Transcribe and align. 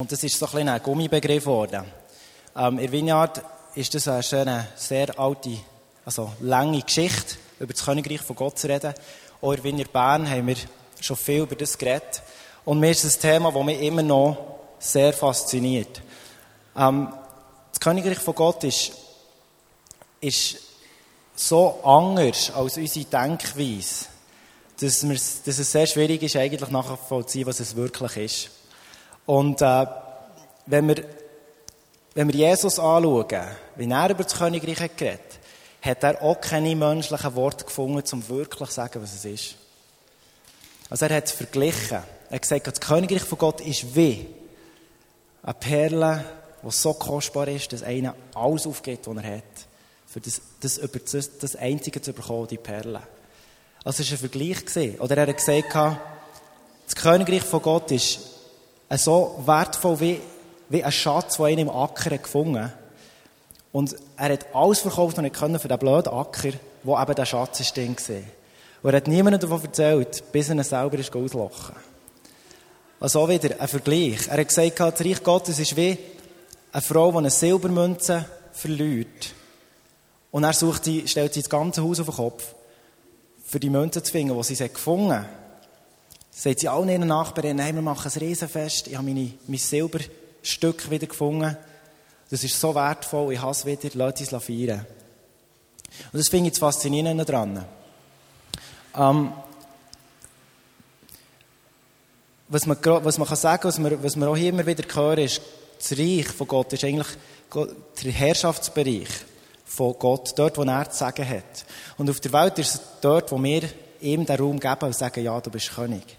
Und 0.00 0.10
das 0.10 0.24
ist 0.24 0.38
so 0.38 0.46
ein 0.46 0.52
bisschen 0.52 0.68
ein 0.70 0.82
Gummibegriff 0.82 1.44
geworden. 1.44 1.84
Ähm, 2.56 2.78
in 2.78 2.90
Vineyard 2.90 3.42
ist 3.74 3.94
das 3.94 4.08
eine 4.08 4.22
schöne, 4.22 4.68
sehr 4.74 5.20
alte, 5.20 5.58
also 6.06 6.32
lange 6.40 6.80
Geschichte, 6.80 7.36
über 7.58 7.74
das 7.74 7.84
Königreich 7.84 8.22
von 8.22 8.34
Gott 8.34 8.58
zu 8.58 8.66
reden. 8.66 8.94
Auch 9.42 9.52
in 9.52 9.62
Vineyard 9.62 9.92
Bern 9.92 10.28
haben 10.28 10.46
wir 10.46 10.56
schon 11.02 11.18
viel 11.18 11.42
über 11.42 11.54
das 11.54 11.76
geredet. 11.76 12.22
Und 12.64 12.80
mir 12.80 12.92
ist 12.92 13.04
das 13.04 13.18
Thema, 13.18 13.52
das 13.52 13.62
mich 13.62 13.78
immer 13.82 14.02
noch 14.02 14.38
sehr 14.78 15.12
fasziniert. 15.12 16.00
Ähm, 16.74 17.12
das 17.70 17.78
Königreich 17.78 18.20
von 18.20 18.34
Gott 18.34 18.64
ist, 18.64 18.92
ist 20.22 20.56
so 21.36 21.78
anders 21.84 22.50
als 22.52 22.78
unsere 22.78 23.04
Denkweise, 23.04 24.06
dass, 24.80 25.42
dass 25.44 25.58
es 25.58 25.70
sehr 25.70 25.86
schwierig 25.86 26.22
ist, 26.22 26.36
eigentlich 26.36 26.70
nachzuvollziehen, 26.70 27.46
was 27.46 27.60
es 27.60 27.76
wirklich 27.76 28.16
ist. 28.16 28.59
Und 29.30 29.62
äh, 29.62 29.86
wenn, 30.66 30.88
wir, 30.88 31.04
wenn 32.14 32.26
wir 32.26 32.34
Jesus 32.34 32.80
anschauen, 32.80 33.46
wie 33.76 33.88
er 33.88 34.10
über 34.10 34.24
das 34.24 34.36
Königreich 34.36 34.80
hat 34.80 34.98
geredet 34.98 35.38
hat 35.82 36.02
er 36.02 36.20
auch 36.20 36.40
keine 36.40 36.74
menschlichen 36.74 37.36
Worte 37.36 37.64
gefunden, 37.64 38.02
um 38.12 38.28
wirklich 38.28 38.68
zu 38.70 38.74
sagen, 38.74 39.00
was 39.00 39.14
es 39.14 39.24
ist. 39.24 39.54
Also 40.90 41.06
er 41.06 41.16
hat 41.16 41.26
es 41.26 41.30
verglichen. 41.30 42.02
Er 42.28 42.34
hat 42.34 42.42
gesagt, 42.42 42.66
das 42.66 42.80
Königreich 42.80 43.22
von 43.22 43.38
Gott 43.38 43.60
ist 43.60 43.94
wie 43.94 44.26
eine 45.44 45.54
Perle, 45.54 46.24
die 46.64 46.70
so 46.72 46.92
kostbar 46.92 47.46
ist, 47.46 47.72
dass 47.72 47.84
einer 47.84 48.16
alles 48.34 48.66
aufgeht, 48.66 49.02
was 49.04 49.16
er 49.16 49.36
hat, 49.36 49.44
für 50.08 50.20
das, 50.20 50.42
das, 50.60 50.78
über 50.78 50.98
das, 50.98 51.38
das 51.38 51.54
Einzige 51.54 52.02
zu 52.02 52.12
bekommen, 52.12 52.48
die 52.48 52.58
Perle. 52.58 53.00
Also 53.84 54.02
es 54.02 54.10
war 54.10 54.16
ein 54.16 54.28
Vergleich. 54.28 55.00
Oder 55.00 55.18
er 55.18 55.28
hat 55.28 55.36
gesagt, 55.36 55.72
das 55.72 56.96
Königreich 56.96 57.44
von 57.44 57.62
Gott 57.62 57.92
ist 57.92 58.39
so 58.98 59.40
wertvoll 59.46 60.00
wie, 60.00 60.20
wie 60.68 60.84
ein 60.84 60.92
Schatz, 60.92 61.36
den 61.36 61.46
einer 61.46 61.62
im 61.62 61.70
Acker 61.70 62.16
gefunden 62.18 62.64
hat. 62.64 62.72
Und 63.72 63.94
er 64.16 64.32
hat 64.32 64.46
alles 64.52 64.80
verkauft, 64.80 65.16
was 65.16 65.24
er 65.24 65.30
konnte 65.30 65.58
für 65.58 65.68
den 65.68 65.78
blöden 65.78 66.12
Acker, 66.12 66.50
wo 66.82 67.00
eben 67.00 67.14
der 67.14 67.26
Schatz 67.26 67.60
ist 67.60 67.76
drin 67.76 67.96
war. 67.96 68.16
Und 68.82 68.90
er 68.90 68.96
hat 68.96 69.08
niemandem 69.08 69.40
davon 69.40 69.62
erzählt, 69.62 70.24
bis 70.32 70.48
er 70.48 70.56
ihn 70.56 70.62
selber 70.64 70.98
ist 70.98 71.14
auslachen. 71.14 71.76
Also 72.98 73.28
wieder 73.28 73.60
ein 73.60 73.68
Vergleich. 73.68 74.28
Er 74.28 74.38
hat 74.38 74.48
gesagt, 74.48 74.80
das 74.80 75.00
Reich 75.00 75.22
Gottes 75.22 75.58
ist 75.58 75.76
wie 75.76 75.96
eine 76.72 76.82
Frau, 76.82 77.10
die 77.12 77.18
eine 77.18 77.30
Silbermünze 77.30 78.24
verliert. 78.52 79.34
Und 80.30 80.44
er 80.44 80.52
sucht 80.52 80.86
die, 80.86 81.06
stellt 81.08 81.34
sie 81.34 81.40
das 81.40 81.50
ganze 81.50 81.82
Haus 81.82 82.00
auf 82.00 82.06
den 82.06 82.14
Kopf, 82.14 82.54
für 83.44 83.58
die 83.58 83.70
Münze 83.70 84.02
zu 84.02 84.12
finden, 84.12 84.36
die 84.36 84.54
sie 84.54 84.68
gefunden 84.68 85.12
hat. 85.12 85.26
Sagt 86.40 86.60
sie 86.60 86.68
allen 86.68 86.88
ihren 86.88 87.06
Nachbarn, 87.06 87.56
nein, 87.56 87.74
wir 87.74 87.82
machen 87.82 88.10
ein 88.10 88.18
Riesenfest, 88.18 88.86
ich 88.86 88.96
habe 88.96 89.06
meine, 89.06 89.30
mein 89.46 89.58
Silberstück 89.58 90.90
wieder 90.90 91.06
gefunden. 91.06 91.54
Das 92.30 92.42
ist 92.42 92.58
so 92.58 92.74
wertvoll, 92.74 93.34
ich 93.34 93.42
habe 93.42 93.50
es 93.50 93.66
wieder, 93.66 93.90
lasst 93.92 94.22
es 94.22 94.30
feiern. 94.42 94.86
Und 96.10 96.18
das 96.18 96.30
finde 96.30 96.46
ich 96.46 96.52
das 96.52 96.60
Faszinierende 96.60 97.26
daran. 97.26 97.62
Ähm, 98.96 99.32
was, 102.48 102.64
man, 102.64 102.78
was 102.82 103.18
man 103.18 103.28
kann 103.28 103.36
sagen, 103.36 103.64
was 103.64 103.78
wir, 103.78 104.02
was 104.02 104.16
wir 104.16 104.26
auch 104.26 104.36
immer 104.36 104.64
wieder 104.64 104.84
hören, 104.94 105.18
ist, 105.18 105.42
das 105.78 105.98
Reich 105.98 106.28
von 106.28 106.48
Gott 106.48 106.72
ist 106.72 106.84
eigentlich 106.84 107.18
der 108.02 108.12
Herrschaftsbereich 108.12 109.10
von 109.66 109.94
Gott, 109.98 110.32
dort, 110.36 110.56
wo 110.56 110.62
er 110.62 110.90
zu 110.90 110.96
sagen 110.96 111.28
hat. 111.28 111.66
Und 111.98 112.08
auf 112.08 112.18
der 112.20 112.32
Welt 112.32 112.58
ist 112.60 112.74
es 112.76 112.80
dort, 113.02 113.30
wo 113.30 113.42
wir 113.42 113.68
ihm 114.00 114.24
den 114.24 114.36
Raum 114.36 114.58
geben 114.58 114.86
und 114.86 114.96
sagen, 114.96 115.22
ja, 115.22 115.38
du 115.38 115.50
bist 115.50 115.74
König. 115.74 116.16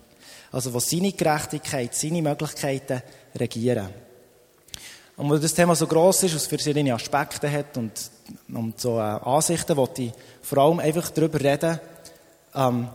Also, 0.51 0.73
wo 0.73 0.79
seine 0.79 1.11
Gerechtigkeit, 1.11 1.95
seine 1.95 2.21
Möglichkeiten 2.21 3.01
regieren. 3.35 3.89
Und 5.17 5.29
weil 5.29 5.39
das 5.39 5.53
Thema 5.53 5.75
so 5.75 5.87
gross 5.87 6.23
ist, 6.23 6.33
es 6.33 6.47
verschiedene 6.47 6.93
Aspekte 6.93 7.49
hat 7.51 7.77
und, 7.77 7.91
und 8.53 8.79
so 8.79 8.97
äh, 8.97 9.01
Ansichten, 9.01 9.77
wollte 9.77 10.03
ich 10.03 10.11
vor 10.41 10.57
allem 10.57 10.79
einfach 10.79 11.09
darüber 11.09 11.39
reden, 11.39 11.79
ähm, 12.55 12.89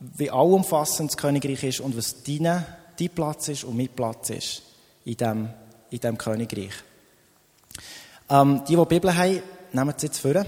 wie 0.00 0.30
allumfassend 0.30 1.10
das 1.10 1.16
Königreich 1.16 1.62
ist 1.64 1.80
und 1.80 1.96
was 1.96 2.22
dein, 2.22 2.64
dein 2.98 3.10
Platz 3.10 3.48
ist 3.48 3.64
und 3.64 3.76
mein 3.76 3.88
Platz 3.88 4.30
ist 4.30 4.62
in 5.04 5.16
diesem 5.16 5.48
in 5.94 6.00
dem 6.00 6.18
Königreich. 6.18 6.72
Ähm, 8.28 8.62
die, 8.66 8.74
die 8.74 8.82
die 8.82 8.88
Bibel 8.88 9.16
haben, 9.16 9.42
nehmen 9.72 9.94
sie 9.96 10.06
jetzt 10.06 10.18
vor. 10.18 10.44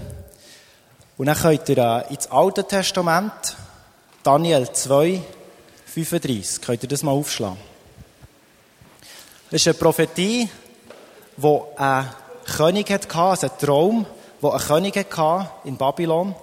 Und 1.17 1.25
dann 1.25 1.37
könnt 1.37 1.69
ihr 1.69 1.77
äh, 1.77 2.13
ins 2.13 2.29
Alte 2.29 2.65
Testament, 2.65 3.55
Daniel 4.23 4.69
2, 4.69 5.21
35, 6.05 6.61
könnt 6.61 6.83
ihr 6.83 6.89
das 6.89 7.03
mal 7.03 7.11
aufschlagen. 7.11 7.57
Das 9.49 9.61
ist 9.61 9.67
eine 9.67 9.75
Prophetie, 9.75 10.49
wo 11.37 11.67
ein 11.77 12.09
König 12.45 12.89
hatte, 12.89 13.15
also 13.15 13.47
ein 13.47 13.57
Traum, 13.59 14.05
wo 14.41 14.49
ein 14.49 14.59
König 14.59 14.95
hatte 14.95 15.49
in 15.63 15.77
Babylon. 15.77 16.35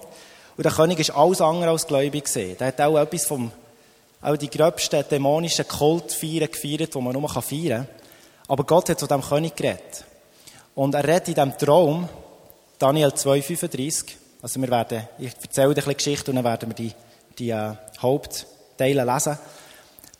Und 0.57 0.63
der 0.63 0.71
König 0.71 1.07
war 1.09 1.17
alles 1.17 1.41
andere 1.41 1.69
als 1.69 1.85
gläubig. 1.85 2.31
Der 2.33 2.67
hat 2.67 2.81
auch 2.81 2.97
etwas 2.97 3.25
vom, 3.25 3.51
auch 4.21 4.37
die 4.37 4.49
gröbsten 4.49 5.03
dämonischen 5.09 5.67
Kultfeiern 5.67 6.49
gefeiert, 6.49 6.95
die 6.95 7.01
man 7.01 7.13
nur 7.13 7.29
feiern 7.29 7.85
kann. 7.85 7.87
Aber 8.47 8.63
Gott 8.63 8.89
hat 8.89 8.99
zu 8.99 9.07
diesem 9.07 9.21
König 9.21 9.55
geredet. 9.55 10.05
Und 10.73 10.95
er 10.95 11.03
redet 11.03 11.29
in 11.29 11.35
diesem 11.35 11.57
Traum, 11.57 12.09
Daniel 12.77 13.09
2,35, 13.09 14.13
also 14.41 14.61
wir 14.61 14.69
werden, 14.69 15.07
ich 15.17 15.33
erzähle 15.41 15.73
dir 15.73 15.81
ein 15.81 15.85
bisschen 15.85 15.97
Geschichte 15.97 16.31
und 16.31 16.35
dann 16.35 16.45
werden 16.45 16.69
wir 16.69 16.75
die, 16.75 16.91
die 17.37 17.49
äh, 17.49 17.73
Hauptteile 18.75 19.05
lesen. 19.05 19.37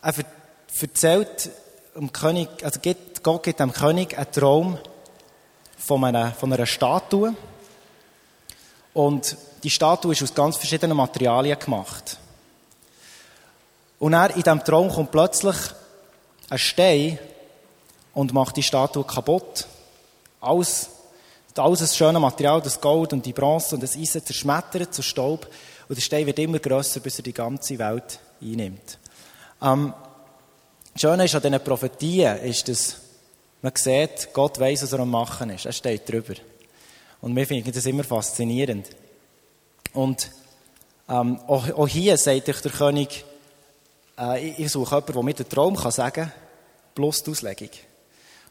Er 0.01 0.13
erzählt 0.81 1.49
dem 1.93 2.11
König, 2.11 2.47
also 2.63 2.79
Gott 3.21 3.43
gibt 3.43 3.59
dem 3.59 3.73
König 3.73 4.17
einen 4.17 4.31
Traum 4.31 4.77
von 5.77 6.03
einer, 6.05 6.31
von 6.31 6.53
einer 6.53 6.65
Statue. 6.65 7.35
Und 8.93 9.35
die 9.63 9.69
Statue 9.69 10.13
ist 10.13 10.23
aus 10.23 10.33
ganz 10.33 10.55
verschiedenen 10.55 10.95
Materialien 10.95 11.59
gemacht. 11.59 12.17
Und 13.99 14.13
er 14.13 14.29
in 14.29 14.41
diesem 14.41 14.63
Traum 14.63 14.89
kommt 14.89 15.11
plötzlich 15.11 15.55
ein 16.49 16.57
Stein 16.57 17.19
und 18.13 18.33
macht 18.33 18.55
die 18.55 18.63
Statue 18.63 19.03
kaputt. 19.03 19.67
Alles, 20.39 20.89
alles 21.57 21.79
das 21.79 21.97
schöne 21.97 22.21
Material, 22.21 22.61
das 22.61 22.79
Gold 22.79 23.11
und 23.11 23.25
die 23.25 23.33
Bronze 23.33 23.75
und 23.75 23.83
das 23.83 23.97
Eisen 23.97 24.25
zerschmettert 24.25 24.93
zu 24.93 25.01
Staub. 25.01 25.45
Und 25.89 25.97
der 25.97 26.01
Stein 26.01 26.25
wird 26.25 26.39
immer 26.39 26.59
grösser, 26.59 27.01
bis 27.01 27.17
er 27.17 27.23
die 27.23 27.33
ganze 27.33 27.77
Welt 27.77 28.19
einnimmt. 28.41 28.99
Ähm, 29.61 29.93
das 30.93 31.01
Schöne 31.01 31.25
ist 31.25 31.35
an 31.35 31.41
diesen 31.41 31.63
Prophetien, 31.63 32.37
ist, 32.39 32.67
dass 32.67 32.97
man 33.61 33.73
sieht, 33.75 34.29
Gott 34.31 34.59
weiß, 34.59 34.83
was 34.83 34.93
er 34.93 34.99
am 34.99 35.09
Machen 35.09 35.49
ist. 35.49 35.65
Er 35.65 35.73
steht 35.73 36.07
drüber. 36.07 36.35
Und 37.21 37.35
wir 37.35 37.47
finden 37.47 37.71
das 37.71 37.85
immer 37.85 38.03
faszinierend. 38.03 38.87
Und 39.93 40.29
ähm, 41.09 41.39
auch, 41.47 41.69
auch, 41.71 41.87
hier 41.87 42.17
sagt 42.17 42.49
euch 42.49 42.61
der 42.61 42.71
König, 42.71 43.25
äh, 44.17 44.49
ich 44.49 44.71
suche 44.71 44.95
jemanden, 44.95 45.13
der 45.13 45.23
mir 45.23 45.33
den 45.33 45.49
Traum 45.49 45.75
kann 45.75 45.91
sagen 45.91 46.13
kann, 46.13 46.31
plus 46.93 47.23
die 47.23 47.31
Auslegung. 47.31 47.69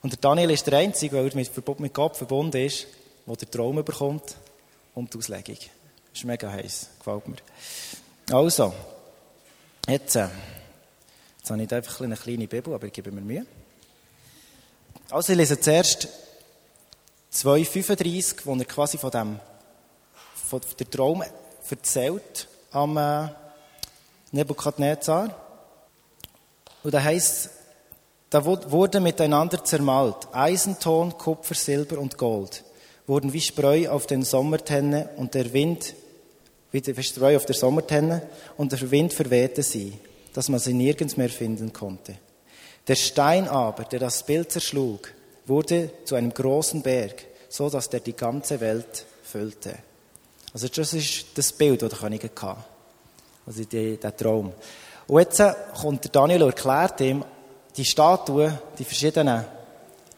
Und 0.02 0.12
der 0.12 0.20
Daniel 0.20 0.50
ist 0.50 0.66
der 0.66 0.78
Einzige, 0.78 1.16
weil 1.16 1.28
er 1.28 1.34
mit, 1.34 1.80
mit 1.80 1.94
Gott 1.94 2.16
verbunden 2.16 2.58
ist, 2.58 2.86
der 3.26 3.36
den 3.36 3.50
Traum 3.50 3.84
bekommt 3.84 4.36
und 4.94 5.12
die 5.12 5.18
Auslegung. 5.18 5.56
Das 5.56 6.20
ist 6.20 6.24
mega 6.24 6.50
heiß, 6.50 6.90
gefällt 6.98 7.28
mir. 7.28 7.36
Also, 8.30 8.72
jetzt, 9.88 10.16
äh, 10.16 10.28
jetzt 11.38 11.50
habe 11.50 11.62
ich 11.62 11.72
einfach 11.72 12.00
eine 12.00 12.16
kleine 12.16 12.48
Bibel, 12.48 12.74
aber 12.74 12.86
ich 12.86 12.92
gebe 12.92 13.10
mir 13.12 13.20
Mühe. 13.20 13.46
Also, 15.10 15.32
ich 15.32 15.38
lese 15.38 15.60
zuerst 15.60 16.08
2,35, 17.32 18.44
wo 18.44 18.54
er 18.54 18.64
quasi 18.64 18.98
von 18.98 19.10
dem, 19.10 19.40
von 20.34 20.60
der 20.78 20.90
Traum 20.90 21.24
erzählt 21.68 22.48
am 22.70 22.96
äh, 22.96 23.28
Nebukadnezar. 24.32 25.34
Und 26.82 26.94
da 26.94 27.02
heißt 27.02 27.50
da 28.34 28.44
wurde 28.44 28.98
miteinander 28.98 29.62
zermalt. 29.62 30.26
Eisenton, 30.32 31.16
Kupfer, 31.16 31.54
Silber 31.54 31.98
und 31.98 32.18
Gold 32.18 32.64
wurden 33.06 33.32
wie 33.32 33.40
Spreu 33.40 33.88
auf 33.88 34.08
den 34.08 34.24
Sommertenne 34.24 35.10
und 35.16 35.34
der 35.34 35.52
Wind, 35.52 35.94
wie 36.74 36.80
der 36.80 37.00
Spreu 37.04 37.36
auf 37.36 37.46
der 37.46 37.54
Sommertenne 37.54 38.20
und 38.56 38.72
der 38.72 38.90
Wind 38.90 39.14
verwehte 39.14 39.62
sie, 39.62 39.92
dass 40.32 40.48
man 40.48 40.58
sie 40.58 40.74
nirgends 40.74 41.16
mehr 41.16 41.28
finden 41.28 41.72
konnte. 41.72 42.16
Der 42.88 42.96
Stein 42.96 43.46
aber, 43.46 43.84
der 43.84 44.00
das 44.00 44.24
Bild 44.24 44.50
zerschlug, 44.50 45.12
wurde 45.46 45.90
zu 46.04 46.16
einem 46.16 46.34
großen 46.34 46.82
Berg, 46.82 47.26
so 47.48 47.70
dass 47.70 47.88
der 47.90 48.00
die 48.00 48.14
ganze 48.16 48.58
Welt 48.58 49.06
füllte. 49.22 49.76
Also 50.52 50.66
das 50.66 50.94
ist 50.94 51.26
das 51.36 51.52
Bild, 51.52 51.80
das 51.80 51.90
der 51.90 51.98
König 52.00 52.24
hatte. 52.24 52.64
Also 53.46 53.62
die, 53.62 53.96
der 53.96 54.16
Traum. 54.16 54.52
Und 55.06 55.20
jetzt 55.20 55.40
kommt 55.80 56.02
der 56.02 56.10
Daniel 56.10 56.42
und 56.42 56.56
erklärt 56.56 57.00
ihm, 57.02 57.24
die 57.76 57.84
Statuen, 57.84 58.58
die 58.76 58.84
verschiedenen 58.84 59.44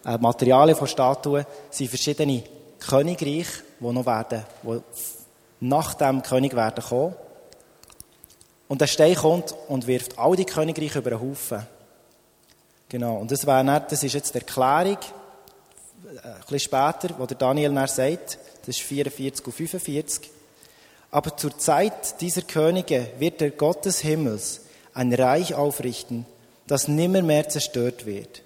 äh, 0.06 0.17
Materialien 0.17 0.76
von 0.76 0.88
Statuen, 0.88 1.44
sind 1.69 1.88
verschiedene 1.88 2.43
Königreiche, 2.79 3.62
die 3.79 3.93
noch 3.93 4.06
werden, 4.06 4.43
die 4.62 5.15
nach 5.61 5.94
dem 5.94 6.23
König 6.23 6.55
werden 6.55 6.85
kommen. 6.85 7.14
Und 8.69 8.81
der 8.81 8.87
Stein 8.87 9.14
kommt 9.14 9.55
und 9.69 9.87
wirft 9.87 10.19
all 10.19 10.37
die 10.37 10.44
Königreiche 10.44 10.99
über 10.99 11.11
den 11.11 11.20
Haufen. 11.20 11.67
Genau, 12.88 13.17
und 13.17 13.31
das, 13.31 13.47
wäre 13.47 13.85
das 13.88 14.03
ist 14.03 14.12
jetzt 14.12 14.35
die 14.35 14.38
Erklärung, 14.38 14.99
äh, 16.06 16.29
ein 16.29 16.41
bisschen 16.41 16.61
später, 16.61 17.14
wo 17.19 17.26
der 17.26 17.37
Daniel 17.37 17.75
dann 17.75 17.88
sagt, 17.88 18.38
das 18.61 18.76
ist 18.76 18.81
44 18.81 19.47
und 19.47 19.53
45. 19.53 20.31
Aber 21.11 21.37
zur 21.37 21.56
Zeit 21.58 22.20
dieser 22.20 22.43
Könige 22.43 23.08
wird 23.19 23.41
der 23.41 23.50
Gott 23.50 23.85
des 23.85 24.00
Himmels 24.00 24.62
ein 24.93 25.12
Reich 25.12 25.55
aufrichten, 25.55 26.26
das 26.67 26.88
nimmer 26.88 27.23
mehr 27.23 27.49
zerstört 27.49 28.06
wird. 28.06 28.43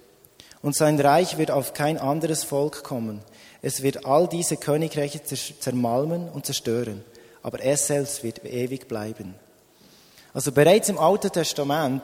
Und 0.61 0.75
sein 0.75 0.99
Reich 0.99 1.37
wird 1.37 1.49
auf 1.49 1.73
kein 1.73 1.97
anderes 1.97 2.43
Volk 2.43 2.83
kommen. 2.83 3.21
Es 3.61 3.83
wird 3.83 4.05
all 4.05 4.27
diese 4.27 4.57
Königreiche 4.57 5.23
zermalmen 5.23 6.29
und 6.29 6.45
zerstören, 6.45 7.03
aber 7.43 7.63
es 7.63 7.87
selbst 7.87 8.23
wird 8.23 8.43
ewig 8.43 8.87
bleiben. 8.87 9.35
Also 10.33 10.51
bereits 10.51 10.89
im 10.89 10.97
Alten 10.97 11.31
Testament 11.31 12.03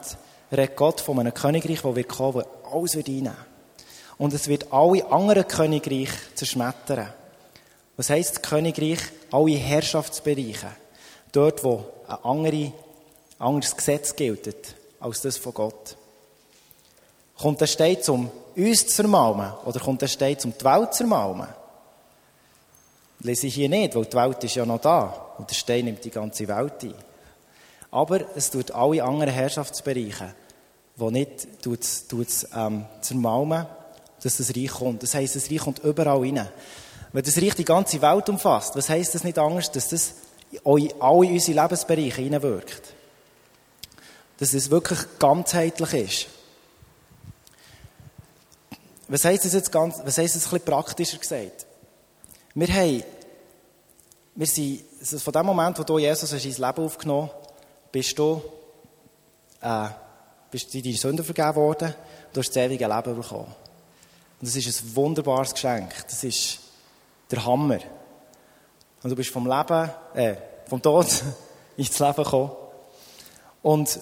redet 0.51 0.75
Gott 0.75 1.01
von 1.01 1.19
einem 1.19 1.33
Königreich, 1.33 1.81
das 1.81 1.95
wird 1.95 2.09
kommen, 2.09 2.43
das 2.43 2.71
alles 2.71 2.95
wird 2.95 3.07
einnehmen. 3.07 3.35
Und 4.17 4.33
es 4.33 4.47
wird 4.47 4.71
alle 4.71 5.05
anderen 5.11 5.47
Königreiche 5.47 6.13
zerschmettern. 6.35 7.13
Was 7.95 8.09
heisst 8.09 8.43
Königreich? 8.43 8.99
Alle 9.31 9.55
Herrschaftsbereiche. 9.55 10.71
Dort, 11.31 11.63
wo 11.63 11.85
ein 12.07 12.17
andere, 12.23 12.71
anderes 13.39 13.75
Gesetz 13.75 14.15
gilt 14.15 14.75
als 14.99 15.21
das 15.21 15.37
von 15.37 15.53
Gott. 15.53 15.97
Kommt 17.37 17.61
der 17.61 17.67
Stein 17.67 17.97
um 18.07 18.31
uns 18.55 18.87
zu 18.87 18.95
zermalmen 18.95 19.51
oder 19.65 19.79
kommt 19.79 20.01
der 20.01 20.07
Stein 20.07 20.37
um 20.43 20.53
die 20.57 20.65
Welt 20.65 20.93
zu 20.93 20.99
zermalmen? 20.99 21.47
Lese 23.19 23.47
ich 23.47 23.55
hier 23.55 23.69
nicht, 23.69 23.95
weil 23.95 24.05
die 24.05 24.17
Welt 24.17 24.43
ist 24.43 24.55
ja 24.55 24.65
noch 24.65 24.81
da 24.81 25.33
und 25.37 25.49
der 25.49 25.55
Stein 25.55 25.85
nimmt 25.85 26.03
die 26.03 26.09
ganze 26.09 26.47
Welt 26.47 26.83
ein. 26.83 26.93
Aber 27.91 28.35
es 28.35 28.49
tut 28.49 28.71
alle 28.71 29.03
anderen 29.03 29.33
Herrschaftsbereiche, 29.33 30.33
wo 30.95 31.09
nicht 31.09 31.61
tut's, 31.61 32.07
tut's, 32.07 32.47
ähm, 32.55 32.85
zermalmen, 33.01 33.65
dass 34.21 34.37
das 34.37 34.55
Reich 34.55 34.71
kommt. 34.71 35.03
Das 35.03 35.13
heisst, 35.13 35.35
das 35.35 35.49
Reich 35.49 35.59
kommt 35.59 35.79
überall 35.79 36.19
rein. 36.19 36.47
Wenn 37.11 37.23
das 37.23 37.37
Reich 37.37 37.55
die 37.55 37.65
ganze 37.65 38.01
Welt 38.01 38.29
umfasst, 38.29 38.75
was 38.75 38.89
heisst 38.89 39.15
das 39.15 39.23
nicht 39.23 39.37
anders, 39.37 39.71
dass 39.71 39.89
das 39.89 40.15
in 40.51 40.59
alle 40.99 41.27
unsere 41.27 41.61
Lebensbereiche 41.61 42.21
hineinwirkt? 42.21 42.93
Dass 44.39 44.53
es 44.53 44.69
wirklich 44.69 44.99
ganzheitlich 45.17 45.93
ist. 45.93 46.27
Was 49.07 49.23
heisst 49.23 49.45
das 49.45 49.53
jetzt 49.53 49.71
ganz, 49.71 49.99
was 50.03 50.17
heisst 50.17 50.35
das 50.35 50.45
ein 50.45 50.49
bisschen 50.51 50.65
praktischer 50.65 51.17
gesagt? 51.17 51.65
Wir 52.53 52.67
haben, 52.67 53.03
wir 54.35 54.47
sind, 54.47 54.83
also 54.99 55.19
von 55.19 55.33
dem 55.33 55.45
Moment, 55.45 55.79
wo 55.79 55.83
du 55.83 55.97
Jesus 55.97 56.33
hast 56.33 56.45
ins 56.45 56.57
Leben 56.57 56.83
aufgenommen 56.83 57.29
bist 57.91 58.17
du, 58.19 58.41
äh, 59.61 59.87
bist 60.51 60.73
dir 60.73 60.81
deine 60.81 60.95
Sünden 60.95 61.25
vergeben 61.25 61.55
worden, 61.55 61.93
du 62.33 62.39
hast 62.39 62.49
das 62.49 62.57
ewige 62.57 62.87
Leben 62.87 63.15
bekommen. 63.15 63.55
Und 64.39 64.47
das 64.47 64.55
ist 64.55 64.83
ein 64.83 64.95
wunderbares 64.95 65.53
Geschenk. 65.53 65.93
Das 66.03 66.23
ist 66.23 66.59
der 67.31 67.43
Hammer. 67.45 67.79
Und 69.01 69.09
du 69.09 69.15
bist 69.15 69.31
vom 69.31 69.47
Leben, 69.47 69.89
äh, 70.13 70.35
vom 70.67 70.81
Tod 70.81 71.07
ins 71.77 71.97
Leben 71.97 72.23
gekommen. 72.23 72.51
Und 73.63 73.99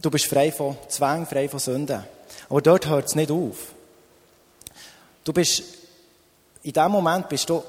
du 0.00 0.10
bist 0.10 0.26
frei 0.26 0.52
von 0.52 0.76
Zwang, 0.88 1.26
frei 1.26 1.48
von 1.48 1.58
Sünden. 1.58 2.04
Aber 2.48 2.62
dort 2.62 2.86
hört 2.86 3.06
es 3.06 3.14
nicht 3.14 3.30
auf. 3.30 3.75
Du 5.26 5.32
bist, 5.32 5.64
in 6.62 6.72
dem 6.72 6.92
Moment 6.92 7.28
bist 7.28 7.50
du 7.50 7.60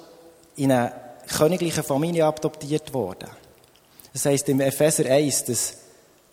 in 0.58 0.72
eine 0.72 0.94
königliche 1.28 1.82
Familie 1.82 2.24
adoptiert 2.24 2.94
worden. 2.94 3.28
Das 4.14 4.26
heisst 4.26 4.48
im 4.50 4.62
Epheser 4.62 5.10
1, 5.10 5.46
dass, 5.46 5.74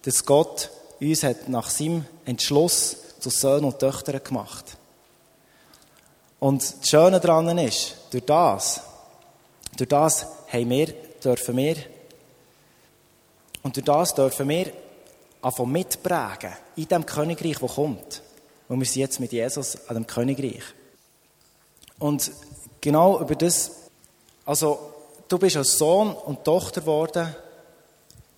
dass 0.03 0.23
Gott 0.23 0.71
uns 1.01 1.23
hat 1.23 1.49
nach 1.49 1.71
seinem 1.71 2.05
Entschluss 2.27 2.97
zu 3.21 3.31
Söhnen 3.31 3.65
und 3.65 3.79
Töchtern 3.79 4.23
gemacht. 4.23 4.77
Und 6.41 6.61
das 6.61 6.91
Schöne 6.91 7.21
daran 7.21 7.57
ist, 7.57 7.97
durch 8.11 8.27
das, 8.27 8.83
durch 9.79 9.89
das 9.89 10.27
haben 10.53 10.69
wir, 10.69 10.89
dürfen 11.25 11.57
wir, 11.57 11.77
und 13.63 13.75
durch 13.75 13.85
das 13.87 14.15
dürfen 14.15 14.47
wir 14.47 14.71
einfach 15.41 15.65
mitprägen 15.65 16.53
in 16.77 16.87
dem 16.87 17.07
Königreich, 17.07 17.61
das 17.61 17.77
kommt. 17.77 18.23
Und 18.69 18.79
wir 18.79 18.87
sind 18.87 19.01
jetzt 19.01 19.21
mit 19.21 19.33
Jesus 19.33 19.89
an 19.89 19.95
dem 19.95 20.07
Königreich. 20.07 20.65
Und 21.99 22.31
genau 22.81 23.21
über 23.21 23.35
das, 23.35 23.71
also, 24.45 24.79
du 25.29 25.39
bist 25.39 25.57
als 25.57 25.79
Sohn 25.79 26.15
und 26.15 26.45
Tochter 26.45 26.81
geworden, 26.81 27.35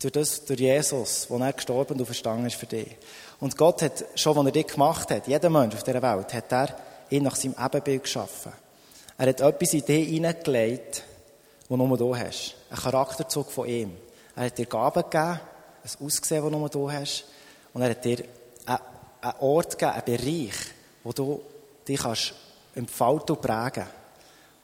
durch 0.01 0.13
das, 0.13 0.45
durch 0.45 0.61
Jesus, 0.61 1.27
wo 1.31 1.39
er 1.39 1.53
gestorben 1.53 1.99
und 1.99 2.07
verstanden 2.07 2.47
ist 2.47 2.57
für 2.57 2.67
dich. 2.67 2.97
Und 3.41 3.57
Gott 3.57 3.83
hat, 3.83 4.05
schon 4.15 4.37
als 4.37 4.47
er 4.47 4.53
dich 4.53 4.67
gemacht 4.67 5.11
hat, 5.11 5.27
jeder 5.27 5.51
Mensch 5.51 5.75
auf 5.75 5.83
dieser 5.83 6.03
Welt, 6.03 6.33
hat 6.33 6.53
er 6.53 6.77
ihn 7.11 7.23
nach 7.23 7.37
seinem 7.37 7.55
Ebenbild 7.63 8.03
geschaffen. 8.03 8.53
Er 9.19 9.29
hat 9.29 9.41
etwas 9.41 9.73
in 9.73 9.85
dich 9.85 10.09
hineingelegt, 10.09 11.03
das 11.69 11.79
nur 11.79 11.97
du 11.97 12.17
hast. 12.17 12.55
Ein 12.71 12.77
Charakterzug 12.77 13.51
von 13.51 13.67
ihm. 13.67 13.97
Er 14.35 14.45
hat 14.45 14.59
dir 14.59 14.67
Gaben 14.67 15.03
gegeben, 15.03 15.41
ein 15.83 16.07
Aussehen, 16.07 16.43
das 16.43 16.53
nur 16.53 16.69
du 16.69 16.91
hast. 16.93 17.25
Und 17.73 17.83
er 17.83 17.91
hat 17.91 18.05
dir 18.05 18.25
einen 18.67 19.37
Ort 19.41 19.79
gegeben, 19.79 19.93
einen 19.93 20.05
Bereich, 20.05 20.57
wo 21.03 21.13
du 21.13 21.41
dich 21.89 22.01
kannst 22.01 22.35
entfalten 22.77 23.37
und 23.37 23.43
prägen 23.43 23.87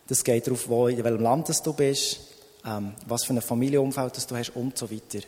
Das 0.06 0.22
geht 0.22 0.46
darauf, 0.46 0.68
wo, 0.68 0.88
in 0.88 1.02
welchem 1.02 1.22
Land 1.22 1.66
du 1.66 1.72
bist, 1.72 2.20
ähm, 2.64 2.94
was 3.06 3.24
für 3.24 3.32
ein 3.32 3.42
Familienumfeld 3.42 4.30
du 4.30 4.36
hast 4.36 4.50
und 4.50 4.78
so 4.78 4.90
weiter. 4.90 5.26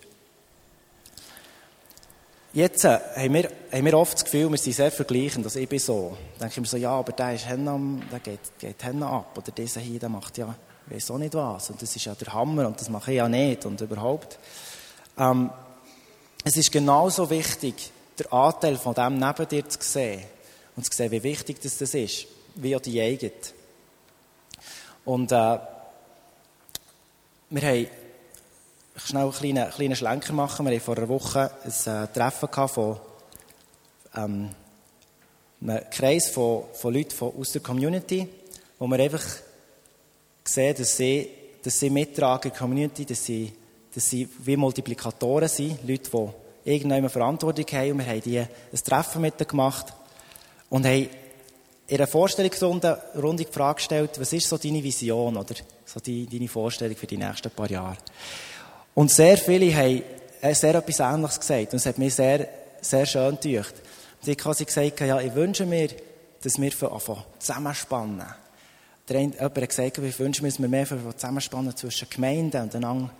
Jetzt 2.54 2.84
äh, 2.84 3.00
haben, 3.16 3.34
wir, 3.34 3.50
haben 3.72 3.84
wir 3.84 3.98
oft 3.98 4.14
das 4.14 4.24
Gefühl, 4.24 4.48
wir 4.48 4.58
sind 4.58 4.74
sehr 4.74 4.92
vergleichend. 4.92 5.44
Also 5.44 5.58
ich 5.58 5.68
bin 5.68 5.80
so. 5.80 6.16
Dann 6.38 6.42
denke 6.42 6.52
ich 6.52 6.60
mir 6.60 6.66
so, 6.66 6.76
ja, 6.76 6.92
aber 6.92 7.10
der 7.10 7.34
ist 7.34 7.48
Henna, 7.48 7.76
der 8.12 8.20
geht, 8.20 8.58
geht 8.60 8.84
Henna 8.84 9.10
ab. 9.10 9.36
Oder 9.36 9.50
dieser 9.50 9.80
hier, 9.80 9.98
der 9.98 10.08
macht 10.08 10.38
ja, 10.38 10.54
ich 10.86 10.94
weiß 10.94 11.10
auch 11.10 11.18
nicht 11.18 11.34
was. 11.34 11.70
Und 11.70 11.82
das 11.82 11.96
ist 11.96 12.04
ja 12.04 12.14
der 12.14 12.32
Hammer 12.32 12.68
und 12.68 12.80
das 12.80 12.88
mache 12.88 13.10
ich 13.10 13.16
ja 13.16 13.28
nicht 13.28 13.66
und 13.66 13.80
überhaupt. 13.80 14.38
Ähm, 15.18 15.50
es 16.44 16.56
ist 16.56 16.70
genauso 16.70 17.28
wichtig, 17.28 17.90
den 18.20 18.30
Anteil 18.30 18.76
von 18.76 18.94
dem 18.94 19.18
neben 19.18 19.48
dir 19.48 19.68
zu 19.68 19.78
sehen. 19.80 20.22
Und 20.76 20.84
zu 20.84 20.96
sehen, 20.96 21.10
wie 21.10 21.24
wichtig 21.24 21.60
das 21.60 21.80
ist. 21.80 22.26
Wie 22.56 22.76
auch 22.76 22.80
die 22.80 23.00
eigene. 23.00 23.32
Und, 25.04 25.32
äh, 25.32 25.58
wir 27.50 27.62
haben 27.62 27.86
schnell 28.96 29.22
einen 29.22 29.32
kleinen, 29.32 29.70
kleinen 29.70 29.96
Schlenker 29.96 30.32
machen. 30.32 30.66
Wir 30.66 30.72
hatten 30.72 30.84
vor 30.84 30.96
einer 30.96 31.08
Woche 31.08 31.50
ein 31.64 32.04
äh, 32.04 32.08
Treffen 32.08 32.68
von 32.68 32.96
ähm, 34.16 34.50
einem 35.60 35.90
Kreis 35.90 36.30
von, 36.30 36.64
von 36.72 36.92
Leuten 36.92 37.12
von, 37.12 37.32
aus 37.38 37.52
der 37.52 37.62
Community, 37.62 38.28
wo 38.78 38.86
wir 38.88 38.98
einfach 38.98 39.22
sehen, 40.44 40.74
dass 40.76 40.96
sie, 40.96 41.30
dass 41.62 41.78
sie 41.78 41.90
mittragen 41.90 42.50
in 42.50 42.50
der 42.50 42.58
Community, 42.58 43.04
dass 43.04 43.24
sie, 43.24 43.52
dass 43.94 44.04
sie 44.06 44.28
wie 44.40 44.56
Multiplikatoren 44.56 45.48
sind, 45.48 45.78
Leute, 45.86 46.10
die 46.10 46.72
irgendwann 46.72 47.08
Verantwortung 47.08 47.66
haben. 47.66 47.92
Und 47.92 47.98
wir 47.98 48.06
haben 48.06 48.20
die 48.20 48.38
ein 48.40 48.48
Treffen 48.84 49.22
mit 49.22 49.40
ihnen 49.40 49.48
gemacht 49.48 49.92
und 50.70 50.86
haben 50.86 51.08
in 51.86 51.96
einer 51.98 52.06
Vorstellungsrunde 52.06 53.02
Runde 53.16 53.44
die 53.44 53.52
Frage 53.52 53.76
gestellt, 53.76 54.10
was 54.18 54.32
ist 54.32 54.48
so 54.48 54.56
deine 54.56 54.82
Vision 54.82 55.36
oder 55.36 55.54
so 55.84 56.00
die, 56.00 56.26
deine 56.26 56.48
Vorstellung 56.48 56.96
für 56.96 57.06
die 57.06 57.18
nächsten 57.18 57.50
paar 57.50 57.70
Jahre? 57.70 57.98
Und 58.94 59.10
sehr 59.10 59.36
viele 59.36 59.74
haben 59.74 60.02
sehr 60.52 60.74
etwas 60.74 61.00
Ähnliches 61.00 61.40
gesagt. 61.40 61.72
Und 61.72 61.76
es 61.76 61.86
hat 61.86 61.98
mich 61.98 62.14
sehr, 62.14 62.48
sehr 62.80 63.06
schön 63.06 63.38
gedacht. 63.40 63.74
Und 64.22 64.28
ich 64.28 64.44
habe 64.44 64.64
gesagt, 64.64 65.00
ja, 65.00 65.20
ich 65.20 65.34
wünsche 65.34 65.66
mir, 65.66 65.88
dass 66.42 66.60
wir 66.60 66.72
von 66.72 66.92
Anfang 66.92 67.24
zusammenspannen. 67.38 68.26
Der 69.08 69.18
eine, 69.18 69.34
jemand 69.34 69.56
hat 69.56 69.68
gesagt, 69.68 69.98
ich 69.98 70.18
wünsche 70.18 70.42
mir, 70.42 70.48
dass 70.48 70.60
wir 70.60 70.68
mehr 70.68 70.86
zusammenspannen 70.86 71.76
zwischen 71.76 72.08
Gemeinden 72.08 72.62
und 72.62 72.74
einander, 72.74 73.10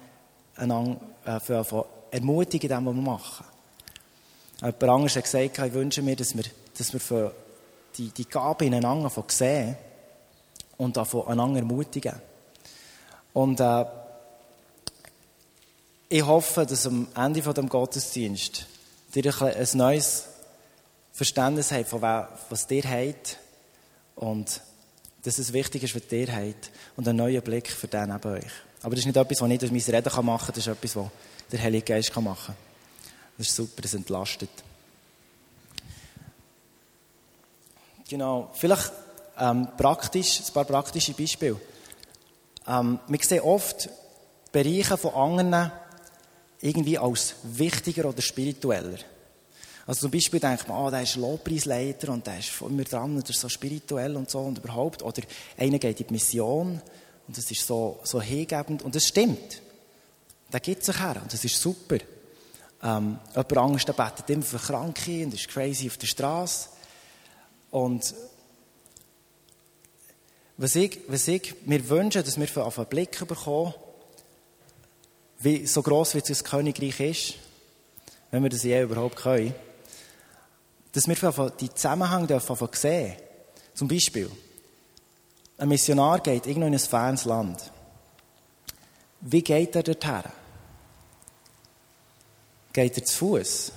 einander 0.56 1.00
äh, 1.26 2.16
ermutigen, 2.16 2.68
dem, 2.68 2.87
was 2.87 2.94
wir 2.94 3.02
machen. 3.02 3.47
Jemand 4.61 4.83
anderes 4.83 5.16
hat 5.16 5.25
gesagt, 5.25 5.59
ich 5.59 5.75
wünsche 5.75 6.00
mir, 6.00 6.16
dass 6.16 6.35
wir, 6.35 6.44
dass 6.78 6.92
wir 6.92 7.00
die, 7.97 8.11
die 8.11 8.29
Gabe 8.29 8.67
ineinander 8.67 9.11
von 9.11 9.25
sehen 9.29 9.77
und 10.77 10.97
davon 10.97 11.29
einander 11.29 11.61
ermutigen. 11.61 12.15
Und 13.33 13.61
äh, 13.61 13.85
ich 16.09 16.25
hoffe, 16.25 16.67
dass 16.67 16.87
am 16.87 17.09
Ende 17.17 17.43
von 17.43 17.55
dem 17.55 17.69
Gottesdienst 17.69 18.67
ihr 19.15 19.43
ein 19.43 19.69
neues 19.75 20.27
Verständnis 21.13 21.71
habt, 21.73 21.89
von 21.89 22.03
was 22.03 22.71
ihr 22.71 22.85
habt 22.85 23.39
und 24.17 24.61
dass 25.23 25.39
es 25.39 25.53
wichtig 25.53 25.85
ist, 25.85 25.95
was 25.95 26.13
ihr 26.13 26.33
habt 26.33 26.71
und 26.97 27.09
einen 27.09 27.19
neuen 27.19 27.43
Blick 27.43 27.71
für 27.71 27.89
den 27.89 28.11
neben 28.11 28.33
euch. 28.33 28.53
Aber 28.83 28.91
das 28.91 29.01
ist 29.01 29.07
nicht 29.07 29.17
etwas, 29.17 29.41
was 29.41 29.51
ich 29.51 29.59
durch 29.59 29.73
mein 29.73 29.81
Reden 29.81 30.27
machen 30.27 30.47
kann, 30.47 30.55
das 30.55 30.59
ist 30.59 30.67
etwas, 30.67 30.97
was 30.97 31.07
der 31.51 31.63
Heilige 31.63 31.85
Geist 31.85 32.15
machen 32.17 32.47
kann. 32.47 32.57
Das 33.39 33.49
ist 33.49 33.57
super, 33.57 33.83
das 33.83 33.95
entlastet. 33.95 34.51
Genau, 38.08 38.50
vielleicht 38.52 38.92
ähm, 39.38 39.68
praktisch, 39.76 40.40
ein 40.40 40.52
paar 40.52 40.64
praktische 40.64 41.14
Beispiele. 41.14 41.61
Ähm, 42.66 42.99
wir 43.08 43.18
sehen 43.23 43.40
oft 43.40 43.88
Bereiche 44.52 44.96
von 44.96 45.14
anderen 45.14 45.73
irgendwie 46.61 46.99
als 46.99 47.34
wichtiger 47.42 48.08
oder 48.08 48.23
spiritueller. 48.23 48.99
Also 49.87 50.02
zum 50.02 50.11
Beispiel 50.11 50.40
denkt 50.40 50.66
man, 50.68 50.87
oh, 50.87 50.90
der 50.90 51.02
ist 51.02 51.16
Lobpreisleiter 51.16 52.11
und 52.11 52.26
der 52.26 52.38
ist 52.38 52.52
immer 52.61 52.84
dran 52.84 53.16
und 53.16 53.28
ist 53.28 53.40
so 53.40 53.49
spirituell 53.49 54.16
und 54.16 54.30
so 54.30 54.40
und 54.40 54.58
überhaupt. 54.58 55.02
Oder 55.02 55.23
einer 55.58 55.78
geht 55.78 56.00
in 56.00 56.06
die 56.06 56.12
Mission 56.12 56.80
und 57.26 57.37
das 57.37 57.50
ist 57.50 57.66
so, 57.66 58.00
so 58.02 58.20
hingebend 58.20 58.82
und 58.82 58.94
das 58.94 59.06
stimmt. 59.06 59.61
Der 60.52 60.61
gibt 60.61 60.84
sich 60.84 60.99
her 60.99 61.16
und 61.20 61.32
das 61.32 61.44
ist 61.44 61.61
super. 61.61 61.99
Ähm, 62.82 63.18
jemand 63.34 63.56
anderes 63.56 63.84
betet 63.84 64.30
immer 64.30 64.42
für 64.42 64.58
Kranke 64.58 65.25
und 65.25 65.34
ist 65.34 65.49
crazy 65.49 65.88
auf 65.88 65.99
der 65.99 66.06
Straße. 66.06 66.68
Und 67.75 68.14
was 70.57 70.76
ich, 70.76 71.00
was 71.09 71.26
ich 71.26 71.66
mir 71.66 71.88
wünsche, 71.88 72.23
dass 72.23 72.38
wir 72.38 72.64
auf 72.64 72.78
einen 72.78 72.87
Blick 72.87 73.26
bekommen, 73.26 73.75
wie, 75.40 75.66
so 75.66 75.83
gross 75.83 76.14
wie 76.14 76.21
das 76.21 76.45
Königreich 76.45 77.00
ist, 77.00 77.35
wenn 78.31 78.45
wir 78.45 78.50
das 78.50 78.62
je 78.62 78.81
überhaupt 78.81 79.16
können, 79.16 79.52
dass 80.93 81.09
wir 81.09 81.50
die 81.50 81.75
Zusammenhänge 81.75 82.28
davon 82.28 82.69
sehen. 82.75 83.16
Zum 83.75 83.88
Beispiel, 83.88 84.31
ein 85.59 85.69
Missionar 85.69 86.21
geht 86.21 86.47
irgendwo 86.47 86.69
in 86.69 86.75
ein 86.75 86.78
fernes 86.78 87.25
Land. 87.25 87.73
Wie 89.21 89.43
geht 89.43 89.75
er 89.75 89.83
dorthin? 89.83 90.23
Geht 92.73 92.99
er 92.99 93.04
zu 93.04 93.16
Fuß? 93.16 93.73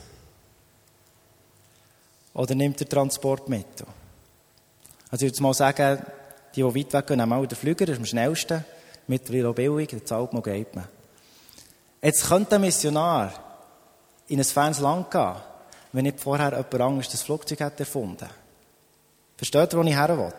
Oder 2.38 2.56
nimmt 2.56 2.80
er 2.80 2.88
Transport 2.88 3.50
mit? 3.50 3.66
Also 5.10 5.26
ich 5.26 5.34
würde 5.34 5.44
mal 5.44 5.54
sagen, 5.54 6.06
die, 6.56 6.62
die 6.62 6.64
weit 6.64 6.94
weg 6.94 7.08
gehen, 7.08 7.18
nehmen 7.18 7.34
auch 7.34 7.46
den 7.46 7.58
Flüger, 7.58 7.86
das 7.86 7.94
ist 7.94 8.00
am 8.00 8.06
schnellsten. 8.06 8.64
Mittlerweile 9.08 9.50
auch 9.50 9.56
billig, 9.56 9.90
dann 9.90 10.06
zahlt 10.06 10.34
man, 10.34 10.44
geht 10.44 10.76
man. 10.76 10.88
Jetzt 12.02 12.28
könnte 12.28 12.56
ein 12.56 12.62
Missionar 12.62 13.34
in 14.28 14.40
ein 14.40 14.46
fernes 14.46 14.80
Land 14.80 15.10
gehen 15.12 15.36
wenn 15.94 16.04
nicht 16.04 16.20
vorher 16.20 16.52
jemand 16.52 16.82
anderes 16.82 17.10
das 17.10 17.24
Flugzeug 17.24 17.62
hat 17.62 17.80
erfunden. 17.80 18.30
Versteht 19.36 19.74
ihr, 19.74 19.80
wo 19.80 19.84
ich 19.84 19.96
her 19.96 20.16
will? 20.16 20.34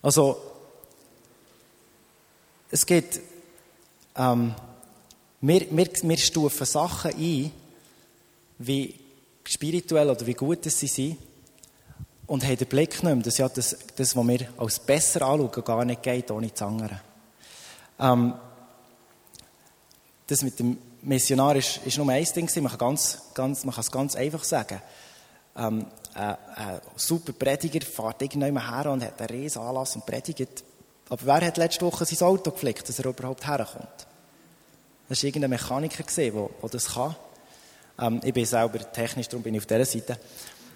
Also, 0.00 0.40
es 2.70 2.86
gibt, 2.86 3.20
ähm, 4.16 4.54
wir, 5.42 5.66
wir, 5.70 5.90
wir 6.02 6.16
stufen 6.16 6.64
Sachen 6.64 7.10
ein, 7.14 7.52
wie 8.58 9.01
spirituell 9.44 10.10
oder 10.10 10.26
wie 10.26 10.34
gut 10.34 10.64
sie 10.64 10.86
sind, 10.86 11.18
und 12.26 12.44
haben 12.44 12.56
den 12.56 12.68
Blick 12.68 12.90
nicht 12.90 13.02
mehr, 13.02 13.16
dass 13.16 13.36
ja 13.36 13.48
das, 13.48 13.76
das, 13.96 14.16
was 14.16 14.26
wir 14.26 14.48
als 14.56 14.78
besser 14.78 15.22
anschauen, 15.22 15.64
gar 15.64 15.84
nicht 15.84 16.02
geht 16.02 16.30
ohne 16.30 16.48
das 16.48 16.62
andere. 16.62 17.00
Ähm, 17.98 18.34
das 20.26 20.42
mit 20.42 20.58
dem 20.58 20.78
Missionar 21.02 21.56
ist, 21.56 21.80
ist 21.84 21.98
nur 21.98 22.08
ein 22.08 22.24
Ding 22.24 22.48
Man 22.62 22.68
kann, 22.70 22.78
ganz, 22.78 23.18
ganz, 23.34 23.64
man 23.64 23.74
kann 23.74 23.82
es 23.82 23.90
ganz 23.90 24.16
einfach 24.16 24.44
sagen. 24.44 24.80
Ähm, 25.56 25.86
ein, 26.14 26.36
ein 26.54 26.80
super 26.96 27.32
Prediger 27.32 27.84
fährt 27.84 28.22
irgendjemand 28.22 28.70
her 28.70 28.92
und 28.92 29.04
hat 29.04 29.20
einen 29.20 29.40
riesen 29.40 29.60
Anlass 29.60 29.96
und 29.96 30.06
predigt. 30.06 30.64
Aber 31.08 31.26
wer 31.26 31.46
hat 31.46 31.56
letzte 31.58 31.84
Woche 31.84 32.06
sein 32.06 32.26
Auto 32.26 32.50
geflickt, 32.50 32.88
dass 32.88 32.98
er 32.98 33.06
überhaupt 33.06 33.46
herkommt? 33.46 34.06
Das 35.08 35.22
war 35.22 35.26
irgendein 35.26 35.50
Mechaniker, 35.50 36.04
der 36.04 36.48
das 36.70 36.94
kann. 36.94 37.14
Ähm, 38.00 38.20
ich 38.24 38.32
bin 38.32 38.44
selber 38.44 38.78
technisch, 38.92 39.28
darum 39.28 39.42
bin 39.42 39.54
ich 39.54 39.60
auf 39.60 39.66
dieser 39.66 39.84
Seite. 39.84 40.18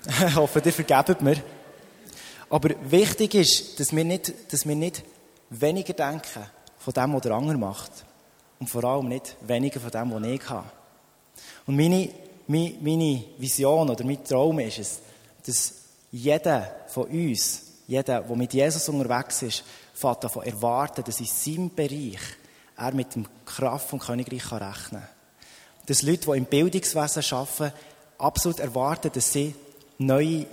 ich 0.28 0.35
hoffe, 0.35 0.62
ihr 0.64 0.73
vergebt 0.73 1.20
mir. 1.20 1.37
Aber 2.49 2.70
wichtig 2.90 3.35
ist, 3.35 3.80
dass 3.80 3.94
wir 3.94 4.04
nicht, 4.04 4.32
dass 4.52 4.66
wir 4.66 4.76
nicht 4.76 5.02
weniger 5.50 5.92
denken 5.92 6.46
von 6.78 6.94
dem, 6.94 7.14
was 7.14 7.23
der 7.23 7.32
andere 7.32 7.58
macht 7.58 7.90
und 8.61 8.70
vor 8.70 8.85
allem 8.85 9.08
nicht 9.08 9.37
weniger 9.40 9.80
von 9.80 9.90
dem, 9.90 10.12
was 10.12 10.23
ich 10.23 10.49
habe. 10.49 10.70
Und 11.66 11.76
meine, 11.76 12.08
meine, 12.46 12.75
meine 12.80 13.25
Vision 13.38 13.90
oder 13.90 14.04
mein 14.04 14.25
Traum 14.25 14.61
ist 14.61 14.78
es, 14.78 15.00
dass 15.44 15.75
jeder 16.12 16.87
von 16.88 17.04
uns, 17.04 17.62
jeder, 17.88 18.20
der 18.20 18.37
mit 18.37 18.54
Jesus 18.54 18.88
unterwegs 18.88 19.42
ist, 19.42 19.64
fährt 19.94 20.23
davon 20.23 20.44
erwarten, 20.44 21.02
dass 21.04 21.20
in 21.20 21.26
seinem 21.26 21.75
Bereich 21.75 22.20
er 22.76 22.94
mit 22.94 23.14
dem 23.14 23.26
Kraft 23.44 23.88
vom 23.88 23.99
Königreich 23.99 24.52
rechnen 24.52 24.70
kann. 24.90 25.08
Dass 25.87 26.02
Leute, 26.02 26.31
die 26.31 26.38
im 26.38 26.45
Bildungswesen 26.45 27.25
arbeiten, 27.31 27.73
absolut 28.19 28.59
erwarten, 28.59 29.11
dass 29.12 29.33
sie 29.33 29.55
neue, 29.99 30.47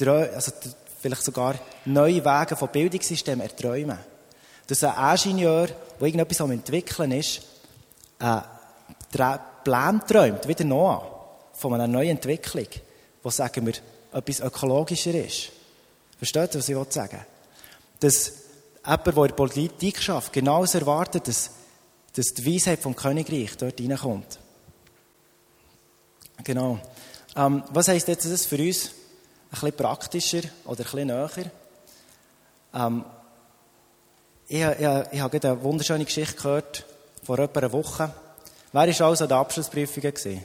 also 0.00 0.52
vielleicht 1.00 1.22
sogar 1.22 1.56
neue 1.84 2.24
Wege 2.24 2.56
von 2.56 2.68
Bildungssystemen 2.68 3.42
erträumen 3.42 3.98
dass 4.68 4.84
ein 4.84 5.16
Ingenieur, 5.16 5.66
der 5.66 6.06
irgendetwas 6.06 6.40
am 6.42 6.52
entwickeln 6.52 7.10
ist, 7.12 7.40
äh, 8.20 8.40
Plan 9.64 10.06
träumt, 10.06 10.46
wieder 10.46 10.64
noch 10.64 11.10
von 11.54 11.74
einer 11.74 11.88
neuen 11.88 12.10
Entwicklung, 12.10 12.66
wo, 13.22 13.30
sagen 13.30 13.66
wir, 13.66 13.74
etwas 14.12 14.40
ökologischer 14.40 15.14
ist. 15.14 15.50
Versteht 16.18 16.54
ihr, 16.54 16.58
was 16.58 16.68
ich 16.68 16.92
sagen 16.92 17.24
Dass 18.00 18.32
jemand, 18.84 19.06
der 19.06 19.14
in 19.16 19.28
der 19.28 19.34
Politik 19.34 20.02
schafft, 20.02 20.32
genauso 20.32 20.78
erwartet, 20.78 21.28
dass, 21.28 21.50
dass 22.14 22.26
die 22.26 22.54
Weisheit 22.54 22.80
vom 22.80 22.94
Königreich 22.94 23.56
dort 23.56 23.80
reinkommt. 23.80 24.38
Genau. 26.44 26.78
Ähm, 27.36 27.62
was 27.70 27.88
heisst 27.88 28.08
jetzt 28.08 28.30
das 28.30 28.46
für 28.46 28.58
uns? 28.58 28.86
Ein 28.86 28.92
bisschen 29.50 29.72
praktischer 29.72 30.42
oder 30.64 30.80
ein 30.80 30.84
bisschen 30.84 31.06
näher? 31.06 31.30
Ähm, 32.74 33.04
ich, 34.46 34.60
ich, 34.60 34.88
ich 35.12 35.20
habe 35.20 35.38
gerade 35.38 35.52
eine 35.52 35.62
wunderschöne 35.62 36.04
Geschichte 36.04 36.36
gehört 36.36 36.84
vor 37.24 37.38
etwa 37.38 37.60
einer 37.60 37.72
Woche. 37.72 38.10
Wer 38.72 38.98
war 38.98 39.06
also 39.08 39.24
an 39.24 39.28
den 39.28 39.38
Abschlussprüfungen? 39.38 40.14
Gewesen? 40.14 40.44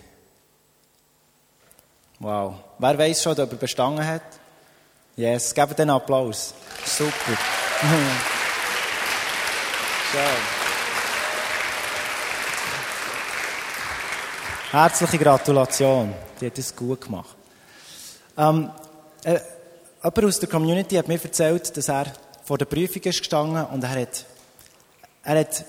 Wow. 2.20 2.56
Wer 2.80 2.98
weiß 2.98 3.24
schon, 3.24 3.34
ob 3.34 3.52
er 3.52 3.58
bestanden 3.58 4.06
hat? 4.06 4.22
Yes, 5.16 5.54
gebt 5.54 5.78
den 5.78 5.90
Applaus. 5.90 6.54
Super. 6.86 7.38
Schön. 10.12 10.63
Herzliche 14.74 15.20
Gratulation. 15.20 16.12
Die 16.42 16.48
hat 16.48 16.58
es 16.58 16.76
gut 16.76 17.02
gemacht. 17.02 17.36
Ähm, 18.36 18.72
äh, 19.24 19.40
jemand 20.04 20.26
aus 20.26 20.40
der 20.40 20.50
Community 20.50 20.96
hat 20.96 21.08
mir 21.08 21.24
erzählt, 21.24 21.78
dass 21.78 21.90
er 21.90 22.12
vor 22.44 22.58
der 22.58 22.66
Prüfung 22.66 23.04
ist 23.04 23.20
gestanden 23.20 23.64
und 23.66 23.84
er 23.84 24.02
hat, 24.02 24.26
er 25.26 25.40
hat 25.42 25.66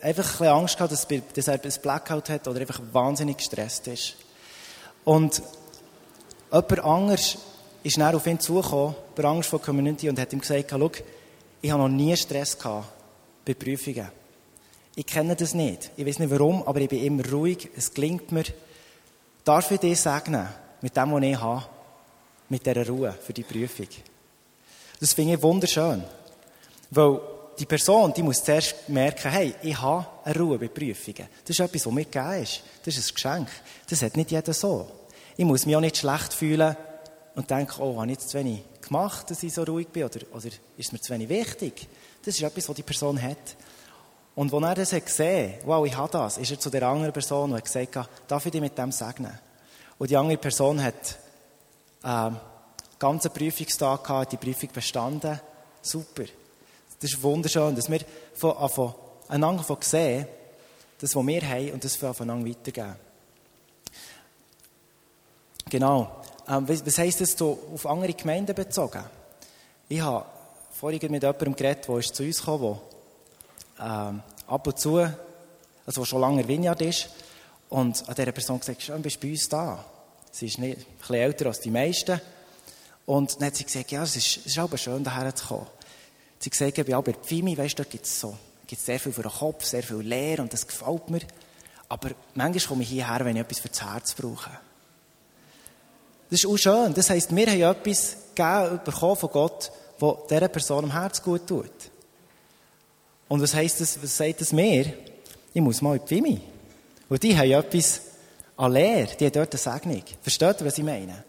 einfach 0.00 0.24
ein 0.24 0.38
bisschen 0.38 0.46
Angst 0.46 0.78
gehabt, 0.78 0.90
dass, 0.90 1.06
dass 1.34 1.48
er 1.48 1.62
ein 1.62 1.72
Blackout 1.82 2.30
hat 2.30 2.48
oder 2.48 2.60
einfach 2.60 2.80
wahnsinnig 2.92 3.36
gestresst 3.36 3.88
ist. 3.88 4.16
Und 5.04 5.42
jemand 6.50 6.80
anders 6.80 7.36
ist 7.82 7.98
dann 7.98 8.14
auf 8.14 8.26
ihn 8.26 8.40
zugekommen, 8.40 8.94
bei 9.14 9.24
Angst 9.24 9.50
vor 9.50 9.58
der 9.58 9.66
Community, 9.66 10.08
und 10.08 10.18
hat 10.18 10.32
ihm 10.32 10.40
gesagt, 10.40 10.70
schau, 10.70 10.90
ich 11.60 11.70
habe 11.70 11.82
noch 11.82 11.90
nie 11.90 12.16
Stress 12.16 12.56
gehabt 12.56 12.88
bei 13.44 13.52
Prüfungen. 13.52 14.08
Ich 14.98 15.04
kenne 15.04 15.36
das 15.36 15.52
nicht. 15.52 15.90
Ich 15.96 16.06
weiß 16.06 16.18
nicht 16.18 16.30
warum, 16.30 16.62
aber 16.62 16.80
ich 16.80 16.88
bin 16.88 17.04
immer 17.04 17.28
ruhig. 17.30 17.68
Es 17.76 17.92
gelingt 17.92 18.32
mir. 18.32 18.44
Darf 19.44 19.70
ich 19.70 19.78
dich 19.78 20.00
segnen 20.00 20.48
mit 20.80 20.96
dem, 20.96 21.12
was 21.12 21.22
ich 21.22 21.40
habe? 21.40 21.66
Mit 22.48 22.64
dieser 22.64 22.86
Ruhe 22.88 23.12
für 23.12 23.34
die 23.34 23.42
Prüfung. 23.42 23.88
Das 24.98 25.12
finde 25.12 25.34
ich 25.34 25.42
wunderschön. 25.42 26.02
Weil 26.90 27.20
die 27.58 27.66
Person, 27.66 28.14
die 28.14 28.22
muss 28.22 28.42
zuerst 28.42 28.88
merken, 28.88 29.30
hey, 29.30 29.54
ich 29.62 29.78
habe 29.78 30.06
eine 30.24 30.38
Ruhe 30.38 30.58
bei 30.58 30.68
Prüfungen. 30.68 31.28
Das 31.44 31.50
ist 31.50 31.60
etwas, 31.60 31.84
was 31.84 31.92
mir 31.92 32.04
gegeben 32.04 32.42
ist. 32.42 32.62
Das 32.82 32.96
ist 32.96 33.10
ein 33.10 33.14
Geschenk. 33.14 33.48
Das 33.90 34.00
hat 34.00 34.16
nicht 34.16 34.30
jeder 34.30 34.54
so. 34.54 34.90
Ich 35.36 35.44
muss 35.44 35.66
mich 35.66 35.76
auch 35.76 35.80
nicht 35.80 35.98
schlecht 35.98 36.32
fühlen 36.32 36.74
und 37.34 37.50
denken, 37.50 37.82
oh, 37.82 38.00
habe 38.00 38.06
ich 38.06 38.18
jetzt 38.18 38.30
zu 38.30 38.38
wenig 38.38 38.62
gemacht, 38.80 39.30
dass 39.30 39.42
ich 39.42 39.52
so 39.52 39.62
ruhig 39.62 39.88
bin? 39.88 40.04
Oder, 40.04 40.20
oder 40.32 40.48
ist 40.78 40.92
mir 40.94 41.00
zu 41.00 41.12
wenig 41.12 41.28
wichtig? 41.28 41.86
Das 42.24 42.34
ist 42.34 42.42
etwas, 42.42 42.66
was 42.66 42.76
die 42.76 42.82
Person 42.82 43.20
hat. 43.20 43.56
Und 44.36 44.52
als 44.52 44.62
er 44.62 44.74
das 44.74 44.92
hat 44.92 45.06
gesehen, 45.06 45.54
wow, 45.64 45.84
ich 45.86 45.96
habe 45.96 46.12
das, 46.12 46.36
ist 46.36 46.50
er 46.50 46.60
zu 46.60 46.68
der 46.68 46.82
anderen 46.82 47.12
Person 47.12 47.50
und 47.50 47.56
hat 47.56 47.64
gesagt, 47.64 48.10
darf 48.28 48.44
ich 48.44 48.52
dich 48.52 48.60
mit 48.60 48.76
dem 48.76 48.92
segnen? 48.92 49.36
Und 49.98 50.10
die 50.10 50.16
andere 50.16 50.36
Person 50.36 50.82
hat 50.82 51.18
äh, 52.04 52.30
ganzen 52.98 53.32
Prüfungstag 53.32 54.04
gehabt, 54.04 54.32
die 54.32 54.36
Prüfung 54.36 54.68
bestanden. 54.74 55.40
Super. 55.80 56.24
Das 57.00 57.10
ist 57.10 57.22
wunderschön, 57.22 57.74
dass 57.74 57.90
wir 57.90 58.00
von, 58.34 58.68
von 58.68 58.94
einander 59.28 59.62
von 59.62 59.78
sehen, 59.80 60.26
das, 61.00 61.16
was 61.16 61.26
wir 61.26 61.42
haben, 61.42 61.72
und 61.72 61.82
das 61.82 61.96
voneinander 61.96 62.50
weitergeben. 62.50 62.96
Genau. 65.70 66.22
Ähm, 66.46 66.68
was, 66.68 66.98
heisst 66.98 67.22
das 67.22 67.32
so 67.32 67.58
auf 67.72 67.86
andere 67.86 68.12
Gemeinden 68.12 68.54
bezogen? 68.54 69.02
Ich 69.88 70.00
habe 70.00 70.26
vorhin 70.72 71.10
mit 71.10 71.22
jemandem 71.22 71.56
geredet, 71.56 71.88
der 71.88 72.00
zu 72.02 72.22
uns 72.22 72.44
kam, 72.44 72.60
der 72.60 72.95
ähm, 73.80 74.22
ab 74.46 74.66
und 74.66 74.78
zu, 74.78 75.06
also 75.86 76.04
schon 76.04 76.20
lange 76.20 76.42
in 76.42 76.48
Vineyard 76.48 76.80
ist, 76.82 77.08
und 77.68 78.08
an 78.08 78.14
dieser 78.14 78.32
Person 78.32 78.60
gesagt, 78.60 78.82
schön, 78.82 79.02
bist 79.02 79.16
du 79.16 79.26
bei 79.26 79.32
uns 79.32 79.48
da. 79.48 79.84
Sie 80.30 80.46
ist 80.46 80.58
nicht, 80.58 80.78
ein 80.78 80.84
bisschen 80.98 81.16
älter 81.16 81.46
als 81.46 81.60
die 81.60 81.70
meisten. 81.70 82.20
Und 83.06 83.36
dann 83.36 83.46
hat 83.46 83.56
sie 83.56 83.64
gesagt, 83.64 83.90
ja, 83.90 84.02
es 84.02 84.16
ist, 84.16 84.38
es 84.38 84.46
ist 84.46 84.58
aber 84.58 84.78
schön, 84.78 85.02
daher 85.02 85.34
zu 85.34 85.46
kommen. 85.46 85.66
Sie 86.38 86.50
gesagt, 86.50 86.76
bei 86.86 86.94
Albert 86.94 87.24
Pfimi, 87.24 87.56
weißt 87.56 87.78
du, 87.78 87.82
dort 87.82 87.90
gibt 87.90 88.06
es 88.06 88.20
so, 88.20 88.36
gibt's 88.66 88.84
sehr 88.84 89.00
viel 89.00 89.12
für 89.12 89.22
den 89.22 89.32
Kopf, 89.32 89.64
sehr 89.64 89.82
viel 89.82 89.98
Lehr 89.98 90.40
und 90.40 90.52
das 90.52 90.66
gefällt 90.66 91.08
mir. 91.08 91.20
Aber 91.88 92.10
manchmal 92.34 92.68
komme 92.68 92.82
ich 92.82 92.90
hierher, 92.90 93.24
wenn 93.24 93.36
ich 93.36 93.42
etwas 93.42 93.60
für 93.60 93.68
das 93.68 93.82
Herz 93.82 94.14
brauche. 94.14 94.50
Das 96.30 96.40
ist 96.40 96.46
auch 96.46 96.56
schön. 96.56 96.92
Das 96.94 97.08
heisst, 97.10 97.34
wir 97.34 97.46
haben 97.46 97.76
etwas 97.78 98.16
gegeben, 98.34 98.80
bekommen 98.84 99.16
von 99.16 99.30
Gott, 99.30 99.70
das 99.98 100.14
dieser 100.28 100.48
Person 100.48 100.84
am 100.84 100.92
Herz 100.92 101.22
gut 101.22 101.46
tut. 101.46 101.70
Und 103.28 103.42
was 103.42 103.54
heisst 103.54 103.80
das, 103.80 104.00
was 104.02 104.16
sagt 104.16 104.40
das 104.40 104.52
mir? 104.52 104.92
Ich 105.52 105.60
muss 105.60 105.82
mal 105.82 105.96
in 105.96 106.04
die 106.04 106.16
Wimi. 106.16 106.40
Und 107.08 107.22
die 107.22 107.36
haben 107.36 107.50
etwas 107.50 108.00
an 108.56 108.72
Lehre, 108.72 109.08
die 109.18 109.26
haben 109.26 109.32
dort 109.32 109.52
eine 109.52 109.58
Segnung. 109.58 110.02
Versteht 110.22 110.60
ihr, 110.60 110.66
was 110.66 110.78
ich 110.78 110.84
meine? 110.84 111.24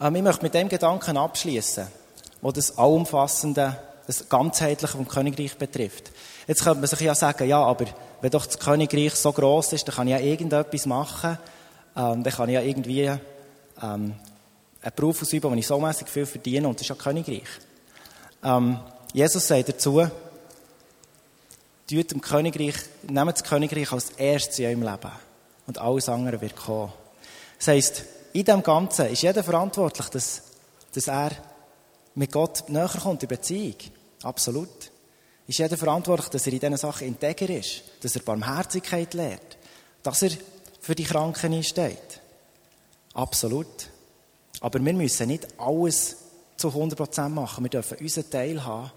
Ähm, 0.00 0.14
ich 0.16 0.22
möchte 0.22 0.42
mit 0.42 0.54
dem 0.54 0.68
Gedanken 0.68 1.16
abschließen, 1.16 1.86
wo 2.40 2.52
das 2.52 2.76
allumfassende, 2.78 3.78
das 4.06 4.28
ganzheitliche 4.28 4.96
vom 4.96 5.08
Königreich 5.08 5.56
betrifft. 5.56 6.10
Jetzt 6.46 6.62
könnte 6.62 6.80
man 6.80 6.88
sich 6.88 7.00
ja 7.00 7.14
sagen, 7.14 7.48
ja, 7.48 7.62
aber 7.62 7.86
wenn 8.20 8.30
doch 8.30 8.46
das 8.46 8.58
Königreich 8.58 9.14
so 9.14 9.32
groß 9.32 9.72
ist, 9.72 9.88
dann 9.88 9.94
kann 9.94 10.06
ich 10.06 10.12
ja 10.12 10.20
irgendetwas 10.20 10.86
machen, 10.86 11.38
ähm, 11.96 12.22
dann 12.22 12.32
kann 12.32 12.48
ich 12.48 12.54
ja 12.54 12.60
irgendwie 12.60 13.04
ähm, 13.04 13.18
einen 13.80 14.94
Beruf 14.94 15.22
ausüben, 15.22 15.50
wo 15.50 15.54
ich 15.54 15.66
so 15.66 15.80
mäßig 15.80 16.08
viel 16.08 16.26
verdiene, 16.26 16.68
und 16.68 16.74
das 16.74 16.82
ist 16.82 16.88
ja 16.88 16.94
Königreich. 16.94 17.48
Ähm, 18.44 18.78
Jesus 19.16 19.46
sagt 19.46 19.70
dazu, 19.70 20.06
tut 21.88 22.10
dem 22.10 22.20
Königreich, 22.20 22.74
nehmt 23.08 23.32
das 23.32 23.44
Königreich 23.44 23.90
als 23.90 24.10
erstes 24.10 24.58
in 24.58 24.66
eurem 24.66 24.82
Leben. 24.82 25.10
Und 25.66 25.78
alles 25.78 26.10
andere 26.10 26.38
wird 26.38 26.54
kommen. 26.54 26.92
Das 27.56 27.68
heisst, 27.68 28.04
in 28.34 28.44
dem 28.44 28.62
Ganzen 28.62 29.06
ist 29.06 29.22
jeder 29.22 29.42
verantwortlich, 29.42 30.10
dass, 30.10 30.42
dass 30.92 31.08
er 31.08 31.30
mit 32.14 32.30
Gott 32.30 32.68
näher 32.68 32.90
kommt 32.90 33.22
in 33.22 33.30
Beziehung. 33.30 33.76
Absolut. 34.22 34.90
Ist 35.46 35.60
jeder 35.60 35.78
verantwortlich, 35.78 36.28
dass 36.28 36.46
er 36.46 36.52
in 36.52 36.60
diesen 36.60 36.76
Sachen 36.76 37.08
integer 37.08 37.48
ist, 37.48 37.84
dass 38.02 38.16
er 38.16 38.22
Barmherzigkeit 38.22 39.14
lehrt, 39.14 39.56
dass 40.02 40.20
er 40.20 40.32
für 40.78 40.94
die 40.94 41.04
Kranken 41.04 41.54
einsteht. 41.54 42.20
Absolut. 43.14 43.88
Aber 44.60 44.78
wir 44.84 44.92
müssen 44.92 45.28
nicht 45.28 45.48
alles 45.58 46.18
zu 46.58 46.68
100% 46.68 47.30
machen. 47.30 47.64
Wir 47.64 47.70
dürfen 47.70 47.96
unseren 47.96 48.28
Teil 48.28 48.62
haben 48.62 48.90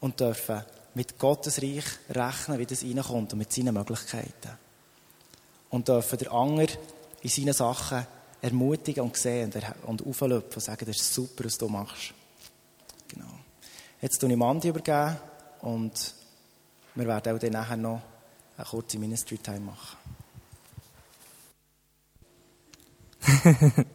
und 0.00 0.18
dürfen 0.18 0.62
mit 0.94 1.18
Gottes 1.18 1.62
Reich 1.62 1.84
rechnen, 2.10 2.58
wie 2.58 2.66
das 2.66 2.82
reinkommt 2.82 3.32
und 3.32 3.38
mit 3.38 3.52
seinen 3.52 3.74
Möglichkeiten. 3.74 4.58
Und 5.70 5.86
dürfen 5.86 6.18
der 6.18 6.32
Anger 6.32 6.66
in 7.22 7.30
seinen 7.30 7.52
Sachen 7.52 8.06
ermutigen 8.42 9.04
und 9.04 9.16
sehen 9.16 9.52
und 9.86 10.04
auflöpfen 10.04 10.54
und 10.54 10.60
sagen, 10.62 10.86
das 10.86 10.96
ist 10.96 11.14
super, 11.14 11.44
was 11.44 11.58
du 11.58 11.68
machst. 11.68 12.12
Genau. 13.08 13.30
Jetzt 14.00 14.18
tue 14.18 14.30
ich 14.30 14.36
Mandi 14.36 14.68
übergeben 14.68 15.16
und 15.60 16.14
wir 16.94 17.06
werden 17.06 17.36
auch 17.36 17.38
dann 17.38 17.52
nachher 17.52 17.76
noch 17.76 18.00
eine 18.56 18.66
kurze 18.66 18.98
Ministry 18.98 19.38
Time 19.38 19.60
machen. 19.60 19.96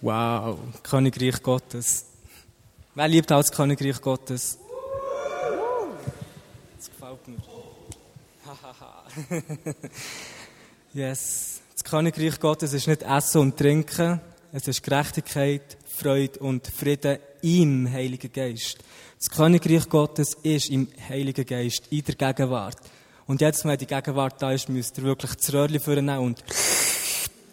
wow, 0.00 0.58
Königreich 0.82 1.42
Gottes. 1.42 2.09
Wer 2.92 3.06
liebt 3.06 3.30
auch 3.30 3.40
das 3.40 3.52
Königreich 3.52 4.00
Gottes? 4.00 4.58
Das 6.76 6.90
gefällt 6.90 7.28
mir. 7.28 7.36
yes. 10.92 11.60
Das 11.72 11.84
Königreich 11.84 12.40
Gottes 12.40 12.72
ist 12.72 12.88
nicht 12.88 13.02
Essen 13.02 13.40
und 13.42 13.56
Trinken, 13.56 14.20
es 14.52 14.66
ist 14.66 14.82
Gerechtigkeit, 14.82 15.78
Freude 15.86 16.40
und 16.40 16.66
Frieden 16.66 17.18
im 17.42 17.90
Heiligen 17.90 18.32
Geist. 18.32 18.78
Das 19.18 19.30
Königreich 19.30 19.88
Gottes 19.88 20.34
ist 20.42 20.68
im 20.70 20.88
Heiligen 21.08 21.46
Geist, 21.46 21.84
in 21.90 22.02
der 22.02 22.16
Gegenwart. 22.16 22.78
Und 23.26 23.40
jetzt, 23.40 23.64
wenn 23.64 23.78
die 23.78 23.86
Gegenwart 23.86 24.42
da 24.42 24.50
ist, 24.50 24.68
müsst 24.68 24.98
ihr 24.98 25.04
wirklich 25.04 25.34
das 25.36 25.52
Röhrchen 25.52 25.78
vornehmen 25.78 26.18
und 26.18 26.42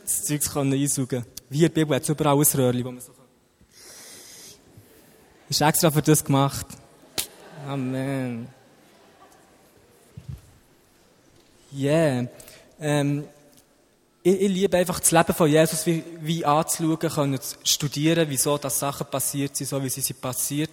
das 0.03 0.23
Zeug 0.23 0.41
einsaugen. 0.55 1.25
Wie 1.49 1.57
in 1.57 1.61
der 1.61 1.69
Bibel 1.69 1.95
hat 1.95 2.01
es 2.01 2.09
überall 2.09 2.35
ein 2.35 2.59
Röhrchen, 2.59 2.83
wo 2.83 2.91
man 2.91 3.01
so 3.01 3.16
ist 5.49 5.61
extra 5.61 5.91
für 5.91 6.01
das 6.01 6.23
gemacht. 6.23 6.65
Amen. 7.67 8.47
Yeah. 11.73 12.27
Ähm, 12.79 13.25
ich, 14.23 14.41
ich, 14.41 14.49
liebe 14.49 14.77
einfach 14.77 14.99
das 14.99 15.11
Leben 15.11 15.33
von 15.33 15.49
Jesus 15.49 15.85
wie, 15.85 16.03
wie 16.21 16.45
anzuschauen, 16.45 16.97
können 16.99 17.41
zu 17.41 17.55
studieren, 17.63 18.27
wieso 18.29 18.57
das 18.57 18.79
Sachen 18.79 19.07
passiert 19.07 19.55
sind, 19.55 19.67
so 19.67 19.83
wie 19.83 19.89
sie 19.89 20.01
sind 20.01 20.21
passiert. 20.21 20.69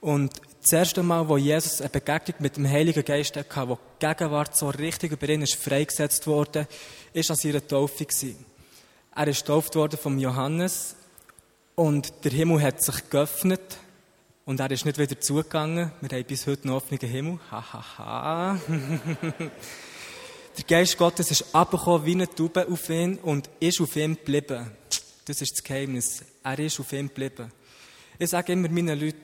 Und 0.00 0.32
das 0.62 0.72
erste 0.72 1.02
Mal, 1.02 1.28
wo 1.28 1.36
Jesus 1.36 1.80
eine 1.80 1.90
Begegnung 1.90 2.36
mit 2.40 2.56
dem 2.56 2.68
Heiligen 2.68 3.04
Geist 3.04 3.36
hatte, 3.36 3.68
wo 3.68 3.78
die 4.00 4.06
Gegenwart 4.06 4.56
so 4.56 4.68
richtig 4.68 5.12
über 5.12 5.28
ihn 5.28 5.42
ist 5.42 5.54
freigesetzt 5.54 6.26
wurde, 6.26 6.66
ist 7.12 7.30
an 7.30 7.36
seiner 7.36 7.66
Taufe 7.66 8.04
gewesen. 8.04 8.44
Er 9.14 9.26
ist 9.28 9.40
getauft 9.40 9.74
worden 9.74 9.98
vom 10.00 10.18
Johannes 10.18 10.94
und 11.74 12.12
der 12.24 12.32
Himmel 12.32 12.62
hat 12.62 12.82
sich 12.82 13.10
geöffnet 13.10 13.78
und 14.48 14.60
er 14.60 14.70
ist 14.70 14.86
nicht 14.86 14.96
wieder 14.96 15.20
zugegangen. 15.20 15.92
Wir 16.00 16.08
haben 16.08 16.24
bis 16.24 16.46
heute 16.46 16.64
einen 16.64 16.72
offenen 16.72 17.00
Himmel. 17.00 17.38
Hahaha. 17.50 17.98
Ha, 17.98 18.58
ha. 18.58 18.60
der 20.56 20.64
Geist 20.66 20.96
Gottes 20.96 21.30
ist 21.30 21.54
abgekommen 21.54 22.06
wie 22.06 22.12
eine 22.12 22.34
Taube 22.34 22.66
auf 22.66 22.88
ihn 22.88 23.18
und 23.18 23.50
ist 23.60 23.78
auf 23.78 23.94
ihm 23.94 24.14
geblieben. 24.14 24.70
Das 25.26 25.42
ist 25.42 25.52
das 25.52 25.62
Geheimnis. 25.62 26.24
Er 26.42 26.58
ist 26.60 26.80
auf 26.80 26.90
ihm 26.94 27.08
geblieben. 27.08 27.52
Ich 28.18 28.30
sage 28.30 28.54
immer 28.54 28.70
meinen 28.70 28.98
Leuten, 28.98 29.20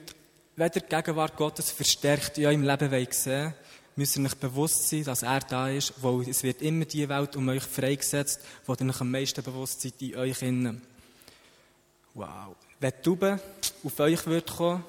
wenn 0.57 0.67
ihr 0.67 0.81
die 0.81 0.87
Gegenwart 0.87 1.35
Gottes 1.35 1.71
verstärkt 1.71 2.37
in 2.37 2.45
eurem 2.45 2.61
Leben 2.61 3.07
sehen 3.09 3.55
müsst 3.95 4.17
ihr 4.17 4.25
euch 4.25 4.35
bewusst 4.35 4.89
sein, 4.89 5.05
dass 5.05 5.23
er 5.23 5.39
da 5.39 5.69
ist, 5.69 5.93
weil 6.03 6.29
es 6.29 6.43
wird 6.43 6.61
immer 6.61 6.85
die 6.85 7.09
Welt 7.09 7.35
um 7.35 7.49
euch 7.49 7.63
freigesetzt, 7.63 8.41
wo 8.67 8.73
ihr 8.73 8.87
euch 8.87 9.01
am 9.01 9.09
meisten 9.09 9.41
bewusst 9.41 9.81
seid 9.81 9.99
in 10.01 10.17
euch 10.17 10.43
innen. 10.43 10.83
Wow. 12.13 12.55
Wenn 12.79 12.91
die 12.91 13.01
Taube 13.01 13.39
auf 13.83 13.99
euch 13.99 14.27
wird 14.27 14.55
kommen, 14.55 14.83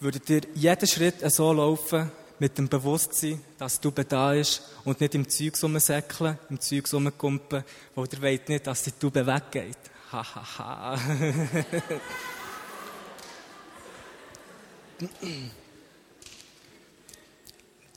würdet 0.00 0.30
ihr 0.30 0.42
jeden 0.54 0.86
Schritt 0.86 1.30
so 1.30 1.52
laufen, 1.52 2.10
mit 2.38 2.56
dem 2.56 2.68
Bewusstsein, 2.68 3.42
dass 3.58 3.80
du 3.80 3.90
da 3.90 4.32
ist 4.32 4.62
und 4.84 5.00
nicht 5.00 5.14
im 5.14 5.28
Zeug 5.28 5.60
rumsäckeln, 5.62 6.38
im 6.50 6.60
Zeug 6.60 6.92
rumkumpen, 6.92 7.64
wo 7.94 8.04
ihr 8.04 8.22
wollt 8.22 8.48
nicht, 8.48 8.66
dass 8.66 8.84
die 8.84 8.92
Tube 8.92 9.26
weggeht. 9.26 9.78
Hahaha. 10.12 10.98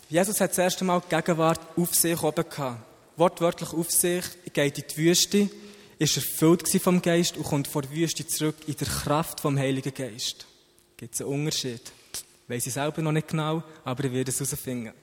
Jesus 0.10 0.42
hat 0.42 0.52
das 0.52 0.58
erste 0.58 0.84
Mal 0.84 1.02
die 1.02 1.16
Gegenwart 1.16 1.62
auf 1.78 1.96
sich 1.96 2.22
oben 2.22 2.44
gehabt. 2.50 2.84
Wortwörtlich 3.16 3.74
auf 3.74 3.90
sich, 3.92 4.24
geht 4.54 4.78
in 4.78 4.86
die 4.90 4.98
Wüste, 4.98 5.50
ist 6.00 6.18
erfüllt 6.18 6.68
vom 6.82 7.02
Geist 7.02 7.38
und 7.38 7.44
kommt 7.44 7.68
vor 7.68 7.84
der 7.84 7.92
Wüste 7.92 8.28
zurück 8.28 8.56
in 8.68 8.76
der 8.76 8.88
Kraft 8.88 9.40
vom 9.40 9.58
Heiligen 9.58 9.94
Geist. 9.94 10.48
Gibt 11.02 11.16
es 11.16 11.22
einen 11.22 11.32
Unterschied? 11.32 11.82
Weiß 12.48 12.68
ich 12.68 12.74
selber 12.74 13.02
noch 13.02 13.12
nicht 13.12 13.28
genau, 13.28 13.64
aber 13.84 14.04
ich 14.04 14.14
werde 14.14 14.30
es 14.30 14.40
herausfinden. 14.40 14.94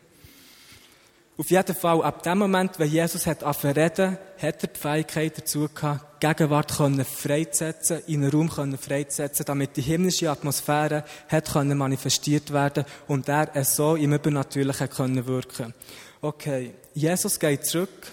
Auf 1.37 1.51
jeden 1.51 1.75
Fall, 1.75 2.03
ab 2.03 2.23
dem 2.23 2.39
Moment, 2.39 2.79
wenn 2.79 2.89
Jesus 2.89 3.27
hat 3.27 3.43
reden, 3.65 4.17
hat 4.41 4.63
er 4.63 4.69
die 4.69 4.79
Fähigkeit 4.79 5.37
dazu 5.37 5.69
gehabt, 5.69 6.21
Gegenwart 6.21 6.77
können 6.77 7.05
freizusetzen, 7.05 8.03
in 8.07 8.23
einen 8.23 8.31
Raum 8.31 8.79
freizusetzen, 8.79 9.45
damit 9.45 9.77
die 9.77 9.83
himmlische 9.83 10.31
Atmosphäre 10.31 11.03
hat 11.27 11.53
manifestiert 11.65 12.53
werden 12.53 12.85
und 13.09 13.29
er 13.29 13.65
so 13.65 13.97
im 13.97 14.13
Übernatürlichen 14.13 14.91
können 14.91 15.27
wirken. 15.27 15.75
Okay, 16.21 16.75
Jesus 16.95 17.41
geht 17.41 17.67
zurück. 17.67 18.13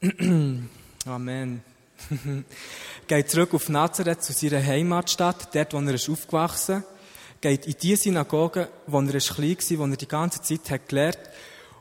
Amen. 1.04 1.64
geht 3.08 3.28
zurück 3.28 3.54
auf 3.54 3.68
Nazareth 3.68 4.22
zu 4.22 4.32
seiner 4.32 4.64
Heimatstadt, 4.64 5.52
dort, 5.52 5.74
wo 5.74 5.78
er 5.78 5.94
ist 5.94 6.08
aufgewachsen 6.08 6.84
geht 7.42 7.66
in 7.66 7.74
die 7.82 7.96
Synagoge, 7.96 8.68
wo 8.86 9.00
er 9.00 9.18
klein 9.18 9.56
war, 9.58 9.78
wo 9.78 9.90
er 9.90 9.96
die 9.96 10.08
ganze 10.08 10.40
Zeit 10.40 10.70
hat 10.70 10.88
gelernt 10.88 11.18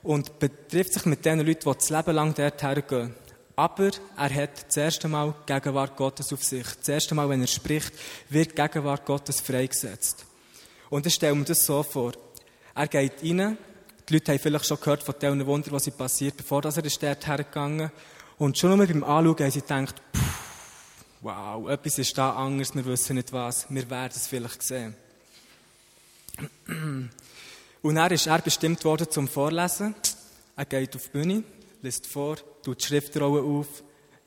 und 0.04 0.40
betrifft 0.40 0.94
sich 0.94 1.06
mit 1.06 1.24
den 1.24 1.40
Leuten, 1.40 1.70
die 1.70 1.78
das 1.78 1.90
Leben 1.90 2.16
lang 2.16 2.34
dort 2.34 2.62
hergehen. 2.62 3.16
Aber 3.56 3.92
er 4.18 4.34
hat 4.34 4.68
das 4.68 4.78
erste 4.78 5.08
Mal 5.08 5.34
die 5.48 5.54
Gegenwart 5.54 5.96
Gottes 5.96 6.34
auf 6.34 6.44
sich. 6.44 6.66
Das 6.80 6.90
erste 6.90 7.14
Mal, 7.14 7.30
wenn 7.30 7.42
er 7.42 7.48
spricht, 7.48 7.94
wird 8.30 8.52
die 8.52 8.56
Gegenwart 8.56 9.06
Gottes 9.06 9.40
freigesetzt. 9.40 10.26
Und 10.90 11.06
ich 11.06 11.14
stelle 11.14 11.36
mir 11.36 11.46
das 11.46 11.64
so 11.66 11.84
vor. 11.84 12.14
Er 12.74 12.88
geht 12.88 13.24
rein, 13.24 13.58
die 14.10 14.14
Leute 14.14 14.32
haben 14.32 14.40
vielleicht 14.40 14.66
schon 14.66 14.80
gehört 14.80 15.04
von 15.04 15.16
den 15.22 15.46
Wundern, 15.46 15.74
was 15.74 15.90
passiert, 15.92 16.38
bevor 16.38 16.66
er 16.66 16.84
ist 16.84 17.04
dort 17.04 17.28
hergegangen 17.28 17.92
Und 18.38 18.58
schon 18.58 18.76
nur 18.76 18.88
beim 18.88 19.04
Anschauen 19.04 19.38
haben 19.40 19.52
sie 19.52 19.62
gedacht, 19.62 20.02
wow, 21.22 21.70
etwas 21.70 22.00
ist 22.00 22.18
da 22.18 22.32
anders, 22.32 22.74
wir 22.74 22.86
wissen 22.86 23.16
nicht 23.18 23.32
was, 23.32 23.68
wir 23.70 23.88
werden 23.90 24.14
es 24.16 24.26
vielleicht 24.26 24.64
sehen. 24.64 24.96
Und 27.82 27.98
er 27.98 28.12
ist 28.12 28.28
er 28.28 28.40
bestimmt 28.40 28.84
worden 28.86 29.10
zum 29.10 29.28
Vorlesen. 29.28 29.96
Er 30.56 30.66
geht 30.66 30.96
auf 30.96 31.04
die 31.06 31.10
Bühne, 31.10 31.44
liest 31.82 32.06
vor, 32.08 32.38
tut 32.64 32.82
die 32.82 32.86
Schriftrolle 32.86 33.42
auf, 33.42 33.68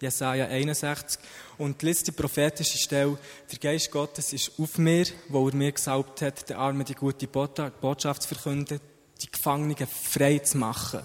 Jesaja 0.00 0.46
61, 0.46 1.20
und 1.58 1.80
liest 1.82 2.06
die 2.08 2.12
prophetische 2.12 2.78
Stelle, 2.78 3.16
der 3.50 3.58
Geist 3.58 3.90
Gottes 3.90 4.32
ist 4.32 4.52
auf 4.58 4.78
mir, 4.78 5.06
wo 5.28 5.48
er 5.48 5.54
mir 5.54 5.72
gesaubt 5.72 6.20
hat, 6.22 6.48
den 6.48 6.56
Armen 6.56 6.84
die 6.84 6.94
gute 6.94 7.28
Botschaft 7.28 8.22
zu 8.22 8.34
verkünden, 8.34 8.80
die 9.22 9.30
Gefangenen 9.30 9.86
frei 9.86 10.38
zu 10.40 10.58
machen. 10.58 11.02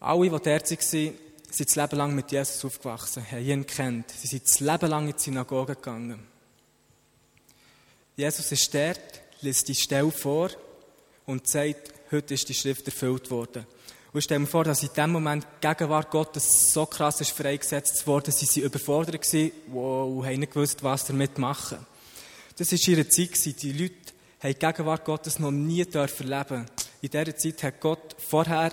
Alle, 0.00 0.24
die 0.24 0.30
dort 0.30 0.46
waren, 0.46 1.14
sind 1.50 1.68
das 1.68 1.76
Leben 1.76 1.96
lang 1.96 2.14
mit 2.14 2.30
Jesus 2.30 2.64
aufgewachsen, 2.64 3.24
haben 3.28 3.44
ihn 3.44 3.66
kennt. 3.66 4.10
Sie 4.10 4.28
sind 4.28 4.44
das 4.44 4.60
Leben 4.60 4.90
lang 4.90 5.08
in 5.08 5.16
die 5.16 5.22
Synagoge 5.22 5.74
gegangen. 5.74 6.37
Jesus 8.18 8.50
ist 8.50 8.74
dort, 8.74 9.22
liest 9.42 9.68
die 9.68 9.76
Stelle 9.76 10.10
vor 10.10 10.50
und 11.24 11.46
sagt, 11.46 11.94
heute 12.10 12.34
ist 12.34 12.48
die 12.48 12.54
Schrift 12.54 12.84
erfüllt 12.86 13.30
worden. 13.30 13.64
Und 14.12 14.22
stell 14.22 14.40
mir 14.40 14.48
vor, 14.48 14.64
dass 14.64 14.82
in 14.82 14.88
dem 14.96 15.12
Moment 15.12 15.46
die 15.62 15.68
Gegenwart 15.68 16.10
Gottes 16.10 16.72
so 16.72 16.84
krass 16.84 17.20
ist 17.20 17.30
freigesetzt 17.30 18.04
worden, 18.08 18.32
sie 18.32 18.48
waren 18.48 18.70
überfordert 18.70 19.22
gewesen, 19.22 19.52
wow, 19.68 20.10
und 20.18 20.26
haben 20.26 20.40
nicht 20.40 20.52
gewusst, 20.52 20.82
was 20.82 21.04
damit 21.04 21.38
machen. 21.38 21.78
Das 22.56 22.72
war 22.72 22.88
ihre 22.88 23.08
Zeit. 23.08 23.62
Die 23.62 23.72
Leute 23.72 23.94
haben 24.40 24.52
die 24.52 24.58
Gegenwart 24.58 25.04
Gottes 25.04 25.38
noch 25.38 25.52
nie 25.52 25.86
erleben. 25.88 26.66
In 27.00 27.10
dieser 27.10 27.36
Zeit 27.36 27.62
hat 27.62 27.80
Gott 27.80 28.16
vorher 28.18 28.72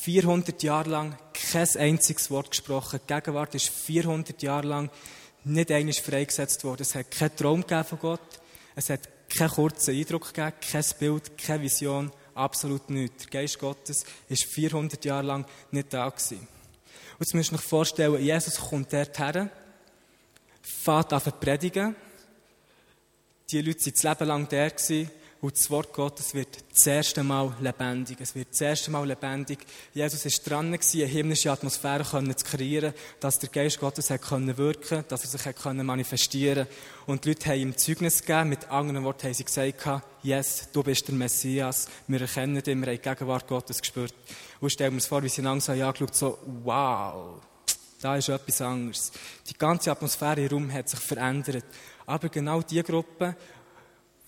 400 0.00 0.62
Jahre 0.62 0.88
lang 0.88 1.18
kein 1.34 1.68
einziges 1.76 2.30
Wort 2.30 2.52
gesprochen. 2.52 3.00
Die 3.06 3.12
Gegenwart 3.12 3.54
ist 3.54 3.68
400 3.68 4.42
Jahre 4.42 4.66
lang 4.66 4.90
nicht 5.44 5.70
einmal 5.70 5.92
freigesetzt 5.92 6.64
worden. 6.64 6.80
Es 6.80 6.94
hat 6.94 7.10
keinen 7.10 7.36
Traum 7.36 7.60
gegeben 7.60 7.84
von 7.84 7.98
Gott. 7.98 8.39
Es 8.80 8.88
hat 8.88 9.10
keinen 9.28 9.50
kurzen 9.50 9.94
Eindruck 9.94 10.32
gegeben, 10.32 10.56
kein 10.58 10.84
Bild, 10.98 11.36
keine 11.36 11.64
Vision, 11.64 12.10
absolut 12.34 12.88
nichts. 12.88 13.24
Der 13.24 13.42
Geist 13.42 13.58
Gottes 13.58 14.06
ist 14.26 14.44
400 14.44 15.04
Jahre 15.04 15.26
lang 15.26 15.46
nicht 15.70 15.92
da 15.92 16.08
gewesen. 16.08 16.38
Und 16.38 16.46
jetzt 17.20 17.34
müsst 17.34 17.52
ihr 17.52 17.56
euch 17.56 17.60
vorstellen, 17.60 18.22
Jesus 18.22 18.56
kommt 18.56 18.90
dort 18.90 19.18
her, 19.18 19.50
fährt 20.62 21.12
an 21.12 21.20
predigen. 21.38 21.94
Die 23.50 23.60
Leute 23.60 23.80
waren 23.80 23.92
das 23.92 24.02
Leben 24.02 24.28
lang 24.28 24.48
da 24.48 24.68
gewesen. 24.70 25.10
Und 25.42 25.56
das 25.56 25.70
Wort 25.70 25.94
Gottes 25.94 26.34
wird 26.34 26.58
das 26.70 26.86
erste 26.86 27.22
Mal 27.22 27.54
lebendig. 27.60 28.18
Es 28.20 28.34
wird 28.34 28.48
das 28.50 28.60
erste 28.60 28.90
Mal 28.90 29.06
lebendig. 29.06 29.60
Jesus 29.94 30.24
war 30.26 30.32
dran, 30.44 30.66
eine 30.66 31.06
himmlische 31.06 31.50
Atmosphäre 31.50 32.04
zu 32.04 32.44
kreieren, 32.44 32.92
dass 33.20 33.38
der 33.38 33.48
Geist 33.48 33.80
Gottes 33.80 34.10
wirken 34.10 34.58
konnte, 34.58 35.04
dass 35.08 35.24
er 35.24 35.38
sich 35.38 35.64
manifestieren 35.64 36.66
konnte. 36.66 36.76
Und 37.06 37.24
die 37.24 37.30
Leute 37.30 37.48
haben 37.48 37.60
ihm 37.60 37.76
Zeugnis 37.76 38.20
gegeben. 38.20 38.50
Mit 38.50 38.68
anderen 38.70 39.02
Worten 39.02 39.28
haben 39.28 39.34
sie 39.34 39.44
gesagt, 39.44 40.02
yes, 40.22 40.68
du 40.74 40.82
bist 40.82 41.08
der 41.08 41.14
Messias. 41.14 41.88
Wir 42.06 42.20
erkennen 42.20 42.56
dich, 42.56 42.66
wir 42.66 42.74
haben 42.74 42.90
die 42.90 42.98
Gegenwart 42.98 43.46
Gottes 43.46 43.80
gespürt. 43.80 44.14
Und 44.60 44.70
stellen 44.70 44.92
wir 44.92 44.96
uns 44.96 45.06
vor, 45.06 45.22
wie 45.22 45.30
sie 45.30 45.40
langsam 45.40 45.80
angeschaut 45.80 46.14
so, 46.14 46.38
wow, 46.64 47.40
da 48.02 48.16
ist 48.16 48.28
etwas 48.28 48.60
anderes. 48.60 49.10
Die 49.48 49.56
ganze 49.56 49.90
Atmosphäre 49.90 50.42
im 50.42 50.48
Raum 50.48 50.72
hat 50.72 50.90
sich 50.90 51.00
verändert. 51.00 51.64
Aber 52.06 52.28
genau 52.28 52.60
die 52.60 52.82
Gruppe, 52.82 53.36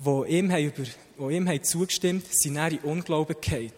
die 0.04 0.36
ihm, 0.36 0.50
über, 0.50 0.82
die 0.82 1.36
ihm 1.36 1.62
zugestimmt 1.62 2.24
haben, 2.24 2.32
sind 2.32 2.56
in 2.56 2.78
Unglauben 2.78 3.36
gefallen. 3.40 3.72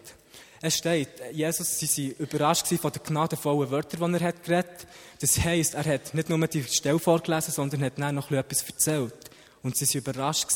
Es 0.61 0.77
steht, 0.77 1.09
Jesus, 1.31 1.77
sie 1.77 2.11
waren 2.11 2.25
überrascht 2.25 2.67
von 2.67 2.91
den 2.91 3.03
gnadenvollen 3.03 3.69
Wörtern, 3.69 4.13
die 4.13 4.19
er 4.19 4.27
hat 4.29 4.43
geredet 4.43 4.87
Das 5.19 5.37
heisst, 5.39 5.75
er 5.75 5.85
hat 5.85 6.13
nicht 6.13 6.29
nur 6.29 6.47
die 6.47 6.63
Stelle 6.63 6.97
vorgelesen, 6.97 7.53
sondern 7.53 7.83
hat 7.83 7.99
dann 7.99 8.15
noch 8.15 8.31
etwas 8.31 8.63
erzählt. 8.63 9.29
Und 9.61 9.77
sie 9.77 9.85
waren 9.85 9.97
überrascht. 9.99 10.47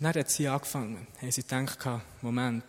Dann 0.00 0.14
hat 0.14 0.30
sie 0.30 0.48
angefangen. 0.48 1.06
Haben 1.20 1.30
sie 1.30 1.42
gedacht, 1.42 1.78
Moment, 2.20 2.64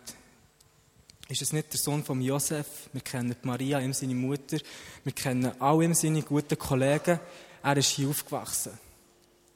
ist 1.28 1.42
es 1.42 1.52
nicht 1.52 1.72
der 1.72 1.80
Sohn 1.80 2.04
von 2.04 2.20
Josef? 2.20 2.88
Wir 2.92 3.00
kennen 3.00 3.34
Maria, 3.42 3.80
ihm 3.80 3.92
seine 3.92 4.14
Mutter. 4.14 4.58
Wir 5.02 5.12
kennen 5.12 5.60
alle 5.60 5.84
ihm 5.84 5.94
seine 5.94 6.22
guten 6.22 6.56
Kollegen. 6.56 7.18
Er 7.64 7.76
ist 7.76 7.90
hier 7.90 8.08
aufgewachsen. 8.08 8.78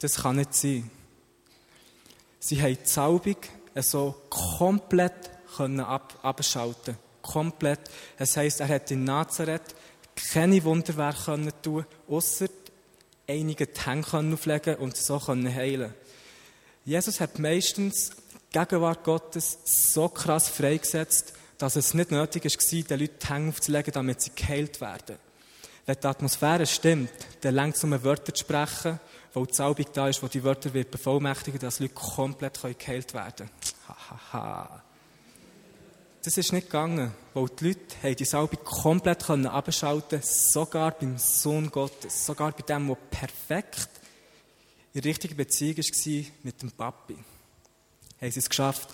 Das 0.01 0.17
kann 0.17 0.37
nicht 0.37 0.53
sein. 0.53 0.91
Sie 2.43 2.61
haben 2.61 2.79
die 2.83 2.89
Salbung 2.89 3.37
so 3.77 4.15
komplett 4.31 5.31
ab, 5.59 6.19
abschalten 6.23 6.97
Komplett. 7.21 7.81
Das 8.19 8.35
heisst, 8.39 8.61
er 8.61 8.69
hat 8.69 8.91
in 8.91 9.05
Nazareth 9.05 9.75
keine 10.33 10.65
Wunderwerke 10.65 11.25
können 11.25 11.85
außer 12.09 12.49
einige 13.29 13.67
die 13.67 13.81
Hände 13.85 14.33
auflegen 14.33 14.77
und 14.77 14.97
so 14.97 15.19
können 15.19 15.55
heilen. 15.55 15.93
Jesus 16.87 17.21
hat 17.21 17.39
meistens 17.39 18.11
die 18.11 18.59
Gegenwart 18.59 19.05
Gottes 19.05 19.59
so 19.65 20.09
krass 20.09 20.49
freigesetzt, 20.49 21.35
dass 21.59 21.77
es 21.77 21.93
nicht 21.93 22.11
nötig 22.11 22.45
war, 22.45 22.83
den 22.83 23.01
Leuten 23.01 23.19
die 23.23 23.29
Hände 23.29 23.49
aufzulegen, 23.51 23.93
damit 23.93 24.23
sie 24.23 24.31
geheilt 24.35 24.81
werden. 24.81 25.17
Wenn 25.85 25.97
die 26.03 26.07
Atmosphäre 26.07 26.67
stimmt, 26.67 27.11
dann 27.43 27.55
längt 27.55 27.77
es 27.77 27.85
um 27.85 28.03
Wörter 28.03 28.33
zu 28.33 28.41
sprechen 28.41 28.99
wo 29.33 29.45
die 29.47 29.55
Salbung 29.55 29.87
da 29.93 30.09
ist, 30.09 30.23
wo 30.23 30.29
die 30.29 30.43
Wörter 30.43 30.73
wird 30.75 30.91
bevollmächtigen, 30.91 31.61
dass 31.61 31.81
Leute 31.81 31.95
komplett 31.95 32.61
geheilt 32.79 33.15
werden 33.15 33.49
können. 33.49 34.21
Ha, 34.33 34.83
Das 36.23 36.37
ist 36.37 36.53
nicht 36.53 36.67
gegangen, 36.67 37.13
weil 37.33 37.47
die 37.49 37.69
Leute 37.69 38.15
die 38.15 38.25
Salbung 38.25 38.63
komplett 38.65 39.29
abschalten 39.31 40.21
sogar 40.23 40.91
beim 40.93 41.17
Sohn 41.17 41.71
Gottes, 41.71 42.27
sogar 42.27 42.53
bei 42.53 42.63
dem, 42.63 42.89
der 42.89 42.97
perfekt 42.97 43.89
in 44.93 45.01
richtiger 45.03 45.35
Beziehung 45.35 45.79
war 45.79 46.33
mit 46.43 46.63
dem 46.63 46.73
Papi. 46.73 47.17
Haben 48.21 48.31
sie 48.31 48.41
es 48.41 48.49
geschafft, 48.49 48.89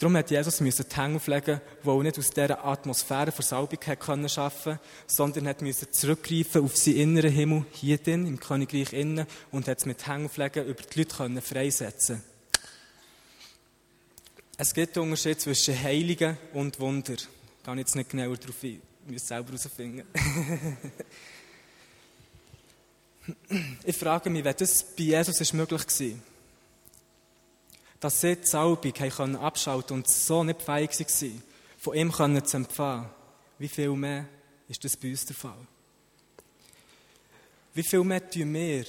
Darum 0.00 0.16
hat 0.16 0.30
Jesus 0.30 0.56
die 0.56 0.96
Hänge 0.96 1.16
auflegen, 1.16 1.60
wo 1.82 1.98
er 1.98 2.04
nicht 2.04 2.18
aus 2.18 2.30
dieser 2.30 2.64
Atmosphäre 2.64 3.32
der 3.32 3.44
Salbung 3.44 3.78
arbeiten 3.84 4.00
konnte, 4.00 4.80
sondern 5.06 5.46
hat 5.46 5.60
zurückgreifen 5.92 6.64
auf 6.64 6.74
seinen 6.74 6.96
inneren 6.96 7.30
Himmel, 7.30 7.66
hier 7.72 7.98
drin, 7.98 8.26
im 8.26 8.40
Königreich 8.40 8.94
innen, 8.94 9.26
und 9.50 9.68
hat 9.68 9.76
es 9.76 9.84
mit 9.84 10.06
Hängen 10.06 10.24
auflegen 10.24 10.64
über 10.64 10.82
die 10.82 11.00
Leute 11.00 11.42
freisetzen 11.42 12.22
Es 14.56 14.72
gibt 14.72 14.96
einen 14.96 15.10
Unterschied 15.10 15.38
zwischen 15.38 15.78
Heiligen 15.78 16.38
und 16.54 16.80
Wunder. 16.80 17.12
Ich 17.12 17.28
gehe 17.62 17.76
jetzt 17.76 17.94
nicht 17.94 18.08
genauer 18.08 18.38
darauf 18.38 18.62
ein. 18.62 18.80
Ich 19.04 19.12
muss 19.12 19.20
es 19.20 19.28
selber 19.28 19.48
herausfinden. 19.48 20.06
ich 23.84 23.96
frage 23.96 24.30
mich, 24.30 24.44
wenn 24.44 24.56
das 24.56 24.82
bei 24.82 25.02
Jesus 25.02 25.52
möglich 25.52 25.82
war, 25.82 26.29
dass 28.00 28.20
sie 28.20 28.36
die 28.36 28.46
Salbung 28.46 28.92
haben 28.92 29.36
abschalten 29.36 29.98
und 29.98 30.10
so 30.10 30.42
nicht 30.42 30.62
fähig 30.62 30.90
waren, 30.98 31.42
von 31.78 31.94
ihm 31.94 32.44
zu 32.44 32.56
empfangen. 32.56 33.10
Wie 33.58 33.68
viel 33.68 33.90
mehr 33.90 34.26
ist 34.68 34.82
das 34.84 34.96
bei 34.96 35.10
uns 35.10 35.26
der 35.26 35.36
Fall? 35.36 35.66
Wie 37.74 37.82
viel 37.82 38.02
mehr 38.02 38.28
tun 38.28 38.52
wir 38.52 38.84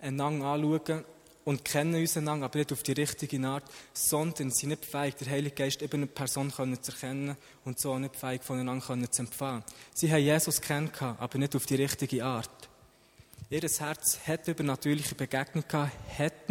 einander 0.00 0.46
anschauen 0.46 1.04
und 1.44 1.64
kennen 1.64 1.94
uns 1.94 2.16
einander, 2.16 2.46
aber 2.46 2.58
nicht 2.58 2.72
auf 2.72 2.82
die 2.82 2.92
richtige 2.92 3.44
Art, 3.46 3.64
sondern 3.92 4.50
sind 4.50 4.68
nicht 4.70 4.84
fähig, 4.84 5.16
der 5.16 5.30
Heilige 5.30 5.54
Geist 5.56 5.82
eben 5.82 5.96
eine 5.96 6.06
Person 6.06 6.52
zu 6.52 6.92
erkennen 6.92 7.36
und 7.64 7.78
so 7.78 7.98
nicht 7.98 8.16
fähig, 8.16 8.42
voneinander 8.44 9.10
zu 9.10 9.22
empfangen. 9.22 9.64
Sie 9.92 10.10
haben 10.10 10.22
Jesus 10.22 10.60
kennengelernt, 10.60 11.20
aber 11.20 11.38
nicht 11.38 11.56
auf 11.56 11.66
die 11.66 11.74
richtige 11.74 12.24
Art. 12.24 12.68
Ihr 13.48 13.60
Herz 13.62 14.18
hat 14.26 14.46
übernatürliche 14.46 15.16
Begegnungen 15.16 15.66
gehabt, 15.66 15.92
hat 16.18 16.48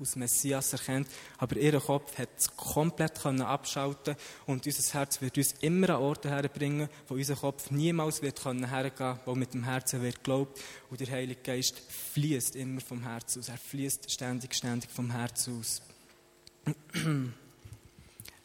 als 0.00 0.16
Messias 0.16 0.72
erkennt, 0.72 1.08
aber 1.38 1.56
ihr 1.56 1.78
Kopf 1.80 2.18
hat 2.18 2.30
es 2.36 2.54
komplett 2.56 3.24
abschalten 3.24 4.16
und 4.46 4.66
unser 4.66 4.92
Herz 4.94 5.20
wird 5.20 5.36
uns 5.38 5.54
immer 5.60 5.90
an 5.90 6.02
Orte 6.02 6.30
herbringen, 6.30 6.88
wo 7.08 7.14
unser 7.14 7.36
Kopf 7.36 7.70
niemals 7.70 8.22
wird 8.22 8.44
hergehen 8.44 9.20
wo 9.24 9.34
mit 9.34 9.54
dem 9.54 9.64
Herzen 9.64 10.02
wird 10.02 10.24
glaubt 10.24 10.58
und 10.90 11.00
der 11.00 11.10
Heilige 11.10 11.42
Geist 11.42 11.80
fließt 12.12 12.56
immer 12.56 12.80
vom 12.80 13.02
Herzen 13.02 13.40
aus. 13.40 13.48
Er 13.48 13.58
fließt 13.58 14.10
ständig, 14.10 14.54
ständig 14.54 14.90
vom 14.90 15.10
Herzen 15.10 15.60
aus. 15.60 15.82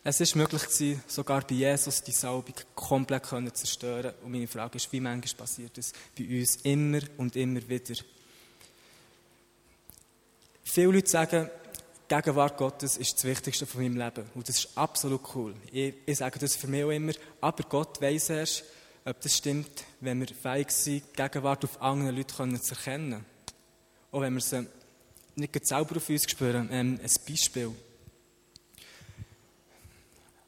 Es 0.07 0.21
ist 0.21 0.35
möglich 0.35 0.61
gewesen, 0.61 1.03
sogar 1.07 1.41
bei 1.41 1.55
Jesus 1.55 2.03
die 2.03 2.11
Salbung 2.11 2.53
komplett 2.75 3.25
zu 3.25 3.51
zerstören. 3.53 4.13
Und 4.23 4.33
meine 4.33 4.45
Frage 4.45 4.75
ist, 4.75 4.93
wie 4.93 4.99
manchmal 4.99 5.35
passiert 5.35 5.75
das 5.79 5.93
bei 6.15 6.25
uns 6.25 6.57
immer 6.57 6.99
und 7.17 7.35
immer 7.35 7.67
wieder? 7.67 7.95
Viele 10.65 10.91
Leute 10.91 11.09
sagen, 11.09 11.49
die 12.09 12.15
Gegenwart 12.15 12.57
Gottes 12.57 12.97
ist 12.97 13.15
das 13.15 13.23
Wichtigste 13.23 13.65
von 13.65 13.81
meinem 13.81 13.97
Leben. 13.97 14.29
Und 14.33 14.49
das 14.49 14.57
ist 14.57 14.77
absolut 14.77 15.21
cool. 15.33 15.55
Ich, 15.71 15.93
ich 16.05 16.17
sage 16.17 16.39
das 16.39 16.55
für 16.55 16.67
mich 16.67 16.83
auch 16.83 16.89
immer. 16.89 17.13
Aber 17.39 17.63
Gott 17.63 18.01
weiss 18.01 18.29
erst, 18.29 18.65
ob 19.05 19.21
das 19.21 19.37
stimmt, 19.37 19.85
wenn 20.01 20.19
wir 20.19 20.27
fähig 20.27 20.71
sind, 20.71 21.03
die 21.03 21.21
Gegenwart 21.21 21.63
auf 21.63 21.81
anderen 21.81 22.15
Leute 22.15 22.59
zu 22.59 22.75
erkennen. 22.75 23.23
Auch 24.11 24.21
wenn 24.21 24.33
wir 24.33 24.41
sie 24.41 24.67
nicht 25.35 25.67
selber 25.67 25.97
auf 25.97 26.09
uns 26.09 26.29
spüren. 26.29 26.67
Ähm, 26.71 26.99
ein 27.01 27.11
Beispiel. 27.27 27.71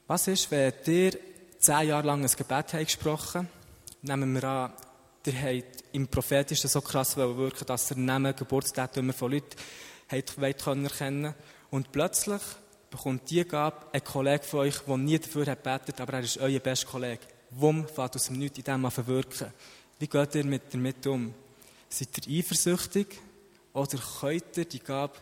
Was 0.08 0.28
ist, 0.28 0.50
wenn 0.50 0.74
dir 0.86 1.18
zehn 1.60 1.88
Jahre 1.90 2.08
lang 2.08 2.24
ein 2.24 2.32
Gebet 2.32 2.74
habt 2.74 2.86
gesprochen 2.86 3.48
Nehmen 4.02 4.34
wir 4.34 4.44
an, 4.44 4.74
ihr 5.26 5.42
habt 5.42 5.84
im 5.92 6.08
Prophetischen 6.08 6.70
so 6.70 6.82
krass 6.82 7.18
wirken, 7.18 7.66
dass 7.66 7.92
ihr 7.92 7.98
Namen, 7.98 8.36
Geburtsdatum 8.36 9.12
von 9.12 9.32
Leuten 9.32 9.56
erkennen 10.10 11.34
Und 11.72 11.92
plötzlich 11.92 12.42
bekommt 12.90 13.30
die 13.30 13.44
Gabe 13.44 13.86
ein 13.92 14.04
Kollege 14.04 14.44
von 14.44 14.60
euch, 14.62 14.80
der 14.80 14.98
nie 14.98 15.20
dafür 15.20 15.46
hat 15.48 15.64
betet, 15.64 16.00
aber 16.00 16.14
er 16.14 16.20
ist 16.22 16.38
euer 16.38 16.60
bester 16.60 16.88
Kollege. 16.88 17.22
Wum 17.52 17.88
fängt 17.88 18.16
aus 18.16 18.26
dem 18.26 18.40
Nichts 18.40 18.58
in 18.58 18.64
dem 18.64 18.86
an 18.86 18.92
verwirken. 18.92 19.54
Wie 20.00 20.08
geht 20.08 20.36
ihr 20.36 20.46
mit 20.46 20.74
damit 20.74 21.06
um? 21.08 21.34
Seid 21.90 22.28
ihr 22.28 22.40
eifersüchtig 22.40 23.08
oder 23.74 23.98
könnt 24.20 24.58
ihr 24.58 24.66
die 24.66 24.80
Gabe 24.80 25.14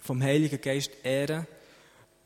vom 0.00 0.22
Heiligen 0.22 0.60
Geist 0.60 0.90
ehren 1.02 1.46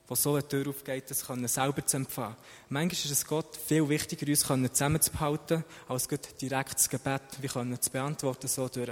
wo 0.08 0.14
so 0.14 0.34
eine 0.34 0.46
Tür 0.46 0.68
aufgeht, 0.68 1.10
das 1.10 1.26
können 1.26 1.48
selber 1.48 1.84
zu 1.84 1.96
empfangen. 1.96 2.36
Manchmal 2.68 2.92
ist 2.92 3.10
es 3.10 3.26
Gott 3.26 3.56
viel 3.56 3.88
wichtiger, 3.88 4.26
uns 4.28 4.72
zusammenzuhalten, 4.72 5.64
als 5.88 6.08
Gott 6.08 6.40
direkt 6.40 6.74
das 6.74 6.88
Gebet 6.88 7.22
wie 7.40 7.48
können 7.48 7.80
zu 7.80 7.90
beantworten, 7.90 8.46
so 8.46 8.68
durch. 8.68 8.90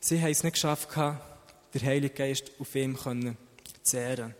Sie 0.00 0.20
haben 0.20 0.30
es 0.30 0.42
nicht 0.42 0.54
geschafft, 0.54 0.88
der 1.74 1.82
Heilige 1.82 2.14
Geist 2.14 2.52
auf 2.58 2.74
ihm 2.74 2.96
zu 2.96 3.34
zehren. 3.82 4.34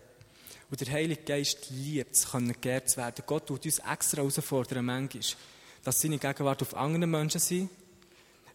Und 0.69 0.81
der 0.81 0.91
Heilige 0.91 1.21
Geist 1.23 1.69
liebt 1.69 2.15
es, 2.15 2.27
geehrt 2.61 2.89
zu 2.89 2.97
werden. 2.97 3.23
Gott 3.27 3.47
tut 3.47 3.65
uns 3.65 3.79
extra 3.79 4.17
herausfordern, 4.17 4.85
manchmal, 4.85 5.23
dass 5.83 6.01
seine 6.01 6.17
Gegenwart 6.17 6.61
auf 6.61 6.75
anderen 6.75 7.11
Menschen 7.11 7.39
sind, 7.39 7.69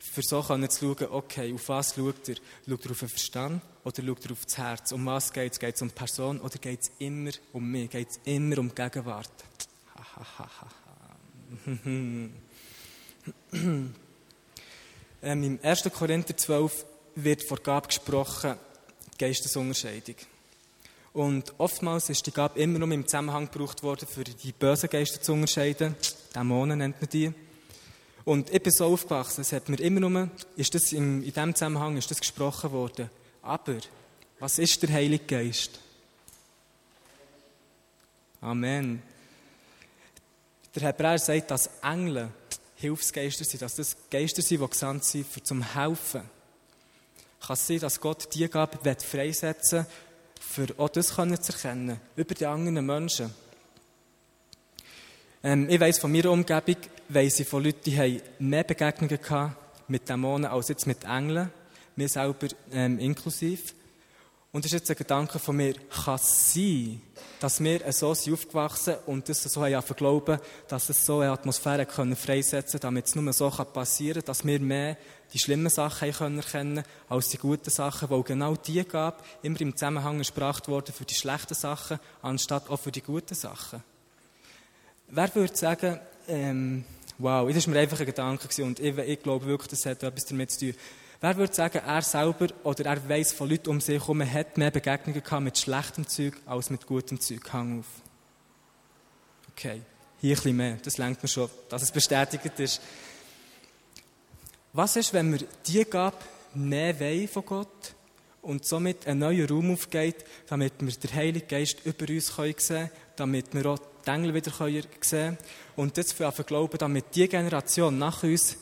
für 0.01 0.23
so 0.23 0.43
können 0.43 0.71
zu 0.71 0.95
schauen, 0.97 1.13
okay, 1.13 1.53
auf 1.53 1.69
was 1.69 1.95
schaut 1.95 2.29
er? 2.29 2.37
Schaut 2.69 2.85
er 2.85 2.91
auf 2.93 2.99
den 2.99 3.09
Verstand 3.09 3.63
oder 3.85 4.03
schaut 4.03 4.25
er 4.25 4.33
auf 4.33 4.45
das 4.45 4.59
Herz? 4.59 4.93
Um 4.93 5.07
was 5.07 5.33
geht 5.33 5.53
es? 5.53 5.59
Geht 5.59 5.75
es 5.75 5.83
um 5.83 5.89
die 5.89 5.95
Person 5.95 6.41
oder 6.41 6.59
geht 6.59 6.81
es 6.81 6.91
immer 6.99 7.31
um 7.53 7.71
mich? 7.71 7.91
Geht 7.91 8.11
es 8.11 8.21
immer 8.25 8.59
um 8.59 8.69
die 8.69 8.75
Gegenwart? 8.75 9.31
ähm, 13.53 15.43
Im 15.43 15.59
1. 15.63 15.91
Korinther 15.93 16.37
12 16.37 16.85
wird 17.17 17.43
vor 17.43 17.59
Gabe 17.59 17.89
gesprochen, 17.89 18.55
Geistesunterscheidung. 19.19 20.17
Und 21.13 21.53
oftmals 21.59 22.11
ist 22.11 22.27
die 22.27 22.31
Gabe 22.31 22.61
immer 22.61 22.79
nur 22.79 22.93
im 22.93 23.07
Zusammenhang 23.07 23.51
gebraucht 23.51 23.83
worden, 23.83 24.07
für 24.07 24.25
die 24.25 24.53
bösen 24.53 24.89
Geister 24.89 25.21
zu 25.21 25.33
unterscheiden. 25.33 25.97
Dämonen 26.35 26.79
nennt 26.79 27.01
man 27.01 27.11
die. 27.11 27.33
Und 28.25 28.53
ich 28.53 28.63
bin 28.63 28.73
so 28.73 28.87
aufgewachsen, 28.87 29.41
es 29.41 29.53
hat 29.53 29.69
mir 29.69 29.81
immer 29.81 30.01
nur, 30.01 30.31
ist 30.55 30.75
das 30.75 30.93
in, 30.93 31.23
in 31.23 31.33
diesem 31.33 31.55
Zusammenhang 31.55 31.97
ist 31.97 32.11
das 32.11 32.21
gesprochen 32.21 32.71
worden. 32.73 33.11
Aber, 33.43 33.79
was 34.39 34.59
ist 34.59 34.83
der 34.83 34.91
Heilige 34.91 35.25
Geist? 35.25 35.81
Amen. 38.41 39.03
Der 40.75 40.83
Hebräer 40.83 41.19
sagt, 41.19 41.51
dass 41.51 41.71
Engel 41.83 42.31
Hilfsgeister 42.77 43.45
sind, 43.45 43.63
dass 43.63 43.75
das 43.75 43.97
Geister 44.11 44.43
sind, 44.43 44.61
die 44.61 44.69
gesandt 44.69 45.05
sind, 45.05 45.27
für 45.27 45.43
zum 45.43 45.63
Helfen. 45.75 46.23
Kann 47.41 47.55
es 47.55 47.67
sein, 47.67 47.79
dass 47.79 48.01
Gott 48.01 48.35
die 48.35 48.49
Gabe 48.49 48.79
freisetzen 48.97 49.87
will, 49.87 49.87
für 50.41 50.75
auch 50.79 50.89
das 50.89 51.09
zu 51.09 51.53
erkennen, 51.53 52.01
über 52.17 52.35
die 52.35 52.47
anderen 52.47 52.85
Menschen. 52.85 53.33
Ähm, 55.43 55.69
ich 55.69 55.79
weiss 55.79 55.99
von 55.99 56.11
meiner 56.11 56.31
Umgebung, 56.31 56.77
weiss 57.09 57.39
ich 57.39 57.49
von 57.49 57.63
Leuten, 57.63 57.83
die 57.85 57.99
haben 57.99 58.21
mehr 58.39 58.65
Begegnungen 58.65 59.21
gehabt 59.21 59.57
mit 59.89 60.09
Dämonen 60.09 60.51
als 60.51 60.69
jetzt 60.69 60.87
mit 60.87 61.05
Engeln. 61.05 61.51
Mir 61.97 62.09
selber 62.09 62.49
ähm, 62.73 62.99
inklusiv. 62.99 63.75
Und 64.51 64.65
das 64.65 64.73
ist 64.73 64.81
jetzt 64.81 64.91
ein 64.91 64.97
Gedanke 64.97 65.39
von 65.39 65.57
mir, 65.57 65.75
kann 65.75 66.15
es 66.15 66.55
sein, 66.55 67.03
dass 67.39 67.63
wir 67.63 67.93
so 67.93 68.15
sind 68.15 68.33
aufgewachsen 68.33 68.97
und 69.07 69.29
das 69.29 69.43
so 69.43 69.63
haben 69.63 69.97
glauben, 69.97 70.41
dass 70.69 70.89
es 70.89 71.05
so 71.05 71.21
eine 71.21 71.33
Atmosphäre 71.33 71.85
können 71.85 72.17
freisetzen 72.17 72.81
damit 72.81 73.07
es 73.07 73.15
nur 73.15 73.31
so 73.33 73.51
passieren 73.51 74.23
kann, 74.23 74.27
dass 74.27 74.47
wir 74.47 74.59
mehr 74.59 74.97
die 75.35 75.39
schlimmen 75.39 75.69
Sachen 75.69 76.11
können 76.13 76.39
erkennen 76.39 76.85
als 77.11 77.29
die 77.29 77.37
guten 77.37 77.69
Sachen, 77.69 78.09
weil 78.09 78.23
genau 78.23 78.57
die 78.57 78.83
gab 78.85 79.23
immer 79.43 79.61
im 79.61 79.77
Zusammenhang 79.77 80.23
gebracht 80.23 80.67
worden 80.69 80.95
für 80.95 81.05
die 81.05 81.15
schlechten 81.15 81.55
Sachen, 81.55 82.01
anstatt 82.23 82.71
auch 82.71 82.81
für 82.81 82.93
die 82.93 83.03
guten 83.03 83.35
Sachen. 83.35 83.83
Wer 85.09 85.35
würde 85.35 85.57
sagen, 85.57 86.01
ähm, 86.27 86.85
wow, 87.19 87.53
das 87.53 87.67
war 87.67 87.75
mir 87.75 87.81
einfach 87.81 88.01
ein 88.01 88.07
Gedanke 88.07 88.65
und 88.65 88.81
ich, 88.81 88.97
ich 88.97 89.23
glaube 89.23 89.45
wirklich, 89.45 89.69
das 89.69 89.85
hat 89.85 90.03
etwas 90.03 90.25
damit 90.25 90.51
zu 90.51 90.73
tun. 90.73 90.75
Wer 91.21 91.37
würde 91.37 91.53
sagen, 91.53 91.83
er 91.85 92.03
selber 92.03 92.47
oder 92.63 92.87
er 92.87 93.09
weiß 93.09 93.33
von 93.33 93.51
Leuten 93.51 93.71
um 93.71 93.81
sich 93.81 94.01
herum, 94.01 94.23
hat 94.23 94.57
mehr 94.57 94.71
Begegnungen 94.71 95.21
gehabt 95.21 95.43
mit 95.43 95.59
schlechtem 95.59 96.07
Zeug 96.07 96.35
als 96.47 96.71
mit 96.71 96.87
gutem 96.87 97.21
Zeug? 97.21 97.53
Hang 97.53 97.81
auf. 97.81 97.87
Okay, 99.51 99.83
hier 100.21 100.31
ein 100.31 100.37
bisschen 100.37 100.57
mehr. 100.57 100.79
Das 100.81 100.97
lenkt 100.97 101.21
mir 101.21 101.29
schon, 101.29 101.51
dass 101.69 101.83
es 101.83 101.91
bestätigt 101.91 102.61
ist. 102.61 102.81
Was 104.73 104.95
ist, 104.95 105.13
wenn 105.13 105.33
wir 105.33 105.45
die 105.67 105.85
Gabe 105.85 106.19
mehr 106.55 106.99
wollen 107.01 107.27
von 107.27 107.45
Gott 107.45 107.95
und 108.41 108.65
somit 108.65 109.09
ein 109.09 109.19
neuer 109.19 109.49
Raum 109.49 109.73
aufgeht, 109.73 110.25
damit 110.47 110.75
wir 110.79 110.93
den 110.93 111.15
Heiligen 111.15 111.49
Geist 111.49 111.85
über 111.85 112.09
uns 112.09 112.29
sehen 112.29 112.55
können, 112.55 112.91
damit 113.17 113.53
wir 113.55 113.67
auch 113.67 113.81
die 114.07 114.11
Engel 114.11 114.35
wieder 114.35 114.53
sehen 114.53 114.87
können. 115.01 115.39
Und 115.75 115.97
jetzt 115.97 116.13
für 116.13 116.31
glauben, 116.31 116.79
damit 116.79 117.07
die 117.17 117.29
Generation 117.29 117.99
nach 117.99 118.23
uns 118.23 118.57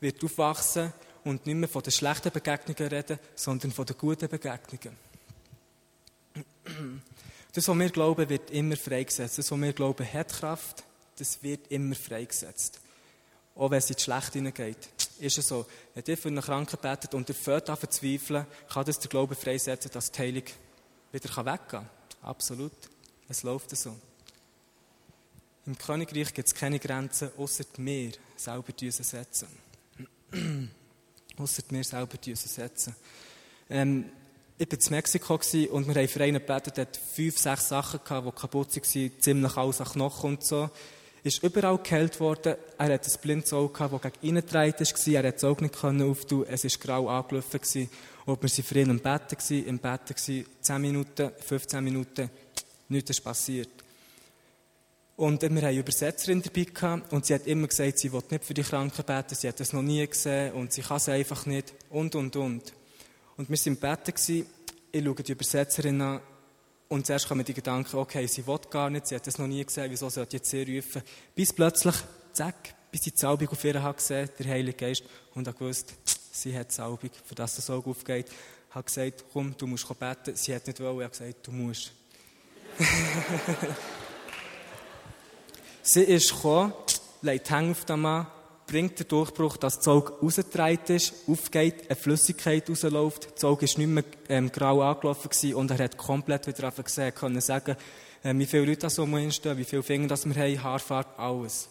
wird 0.00 0.22
aufwachsen 0.22 0.92
und 1.24 1.46
nicht 1.46 1.56
mehr 1.56 1.68
von 1.68 1.82
den 1.82 1.92
schlechten 1.92 2.32
Begegnungen 2.32 2.92
reden, 2.92 3.18
sondern 3.34 3.70
von 3.72 3.86
den 3.86 3.96
guten 3.96 4.28
Begegnungen. 4.28 4.96
Das, 7.52 7.66
was 7.66 7.78
wir 7.78 7.90
glauben, 7.90 8.28
wird 8.28 8.50
immer 8.50 8.76
freigesetzt. 8.76 9.38
Das, 9.38 9.50
was 9.50 9.60
wir 9.60 9.72
glauben, 9.72 10.12
hat 10.12 10.32
Kraft, 10.32 10.84
das 11.16 11.42
wird 11.42 11.70
immer 11.70 11.94
freigesetzt. 11.94 12.80
Auch 13.56 13.70
wenn 13.70 13.78
es 13.78 13.90
in 13.90 13.96
die 13.96 14.02
Schlecht 14.02 14.32
hineingeht. 14.34 14.88
Ist 15.18 15.38
es 15.38 15.48
so. 15.48 15.66
Wenn 15.94 16.04
ihr 16.06 16.16
für 16.16 16.28
einen 16.28 16.42
Kranken 16.42 16.78
betet 16.80 17.14
und 17.14 17.28
ihr 17.28 17.34
fährt 17.34 17.68
an 17.70 17.76
verzweifeln, 17.76 18.46
kann 18.72 18.84
das 18.84 19.00
der 19.00 19.08
Glaube 19.08 19.34
freisetzen, 19.34 19.90
dass 19.90 20.12
die 20.12 20.18
Heilung 20.20 20.44
wieder 21.10 21.36
weggehen 21.36 21.68
kann. 21.68 21.90
Absolut. 22.22 22.72
Es 23.28 23.42
läuft 23.42 23.76
so. 23.76 23.96
Im 25.66 25.76
Königreich 25.76 26.32
gibt 26.32 26.48
es 26.48 26.54
keine 26.54 26.78
Grenzen, 26.78 27.30
außer 27.36 27.64
wir 27.76 28.12
selber 28.36 28.72
diese 28.72 29.02
setzen. 29.02 29.48
Außer 31.38 31.62
wir 31.70 31.84
selber 31.84 32.16
diese 32.16 32.48
setzen. 32.48 32.94
Ähm, 33.70 34.10
ich 34.58 34.70
war 34.70 34.78
in 34.78 34.90
Mexiko 34.90 35.34
und 35.34 35.86
wir 35.86 35.94
haben 35.94 36.08
für 36.08 36.20
einen 36.20 36.40
gebetet, 36.40 36.76
der 36.76 36.88
fünf, 37.14 37.38
sechs 37.38 37.68
Sachen 37.68 38.00
gehabt, 38.04 38.26
die 38.26 38.40
kaputt 38.40 38.76
waren, 38.76 39.20
ziemlich 39.20 39.56
alles 39.56 39.80
an 39.80 39.86
Knochen 39.86 40.30
und 40.30 40.44
so. 40.44 40.68
Ist 41.22 41.42
überall 41.42 41.78
geheilt 41.78 42.18
worden. 42.20 42.56
Er 42.76 42.94
hat 42.94 43.06
ein 43.06 43.20
blindes 43.20 43.52
Auge 43.52 43.72
gehabt, 43.72 44.04
das 44.04 44.12
gegen 44.12 44.26
ihn 44.26 44.34
gedreht 44.36 44.80
war. 44.80 45.14
Er 45.14 45.28
hat 45.28 45.34
das 45.34 45.44
Auge 45.44 45.64
nicht 45.64 45.84
auftun 45.84 46.46
Es 46.48 46.64
war 46.64 46.70
grau 46.80 47.08
angelaufen. 47.08 47.88
Und 48.26 48.42
wir 48.42 48.50
waren 48.50 48.64
für 48.64 48.78
ihn 48.80 48.90
im 48.90 49.00
Bett, 49.00 49.50
im 49.50 49.78
Bett, 49.78 50.00
10 50.16 50.44
Minuten, 50.80 51.30
15 51.38 51.84
Minuten, 51.84 52.30
nichts 52.88 53.10
ist 53.10 53.20
passiert. 53.20 53.70
Und 55.18 55.42
wir 55.42 55.48
haben 55.48 55.58
eine 55.58 55.76
Übersetzerin 55.76 56.42
dabei 56.42 56.62
gehabt, 56.62 57.12
und 57.12 57.26
sie 57.26 57.34
hat 57.34 57.44
immer 57.48 57.66
gesagt, 57.66 57.98
sie 57.98 58.12
will 58.12 58.22
nicht 58.30 58.44
für 58.44 58.54
die 58.54 58.62
Kranken 58.62 59.04
beten, 59.04 59.34
sie 59.34 59.48
hat 59.48 59.58
das 59.58 59.72
noch 59.72 59.82
nie 59.82 60.06
gesehen 60.06 60.52
und 60.52 60.72
sie 60.72 60.80
kann 60.80 60.98
es 60.98 61.08
einfach 61.08 61.44
nicht 61.44 61.74
und, 61.90 62.14
und, 62.14 62.36
und. 62.36 62.72
Und 63.36 63.50
wir 63.50 63.58
waren 63.58 63.66
im 63.66 63.76
Bett, 63.78 64.08
ich 64.08 64.44
schaue 65.04 65.14
die 65.16 65.32
Übersetzerin 65.32 66.00
an 66.02 66.20
und 66.88 67.04
zuerst 67.04 67.26
kommen 67.26 67.44
die 67.44 67.52
Gedanken, 67.52 67.96
okay, 67.96 68.28
sie 68.28 68.46
will 68.46 68.60
gar 68.70 68.90
nicht, 68.90 69.08
sie 69.08 69.16
hat 69.16 69.26
das 69.26 69.38
noch 69.38 69.48
nie 69.48 69.64
gesehen, 69.64 69.90
wieso 69.90 70.08
sollte 70.08 70.36
jetzt 70.36 70.50
sie 70.50 70.76
rufen? 70.76 71.02
Bis 71.34 71.52
plötzlich, 71.52 71.96
zack, 72.32 72.76
bis 72.92 73.02
sie 73.02 73.10
die 73.10 73.18
Salbung 73.18 73.48
auf 73.48 73.64
ihr 73.64 73.82
hat 73.82 73.96
gesehen, 73.96 74.30
der 74.38 74.46
Heilige 74.46 74.76
Geist, 74.76 75.02
und 75.34 75.48
hat 75.48 75.58
gewusst, 75.58 75.94
sie 76.30 76.56
hat 76.56 76.70
die 76.70 76.74
Salbung, 76.76 77.10
für 77.24 77.34
das 77.34 77.56
das 77.56 77.68
Auge 77.70 77.90
aufgeht, 77.90 78.26
hat 78.70 78.86
gesagt, 78.86 79.24
komm, 79.32 79.52
du 79.58 79.66
musst 79.66 79.88
beten. 79.98 80.36
Sie 80.36 80.54
hat 80.54 80.64
nicht 80.64 80.78
wollen, 80.78 81.00
er 81.00 81.06
hat 81.06 81.12
gesagt, 81.12 81.44
du 81.44 81.50
musst. 81.50 81.90
Sie 85.90 86.02
ist 86.02 86.34
gekommen, 86.34 86.74
legt 87.22 87.48
die 87.48 87.54
Hände 87.54 87.70
auf 87.70 87.86
den 87.86 88.00
Mann, 88.00 88.26
bringt 88.66 89.00
den 89.00 89.08
Durchbruch, 89.08 89.56
dass 89.56 89.78
das 89.78 89.88
Auge 89.88 90.12
rausgetragen 90.20 90.94
ist, 90.94 91.14
aufgeht, 91.26 91.88
eine 91.88 91.96
Flüssigkeit 91.96 92.68
rausläuft, 92.68 93.34
das 93.34 93.44
Auge 93.44 93.66
war 93.66 93.78
nicht 93.78 93.88
mehr 93.88 94.04
ähm, 94.28 94.52
grau 94.52 94.82
angelaufen 94.82 95.30
gewesen, 95.30 95.54
und 95.54 95.70
er 95.70 95.78
hat 95.78 95.96
komplett 95.96 96.46
wieder 96.46 96.70
gesehen, 96.70 97.14
können 97.14 97.40
sagen, 97.40 97.74
äh, 98.22 98.34
wie 98.34 98.44
viele 98.44 98.66
Leute 98.66 98.86
da 98.86 99.02
um 99.02 99.14
uns 99.14 99.36
stehen, 99.36 99.56
wie 99.56 99.64
viele 99.64 99.82
Finger 99.82 100.08
das 100.08 100.26
wir 100.26 100.34
haben, 100.34 100.62
Haarfarbe, 100.62 101.18
alles. 101.18 101.70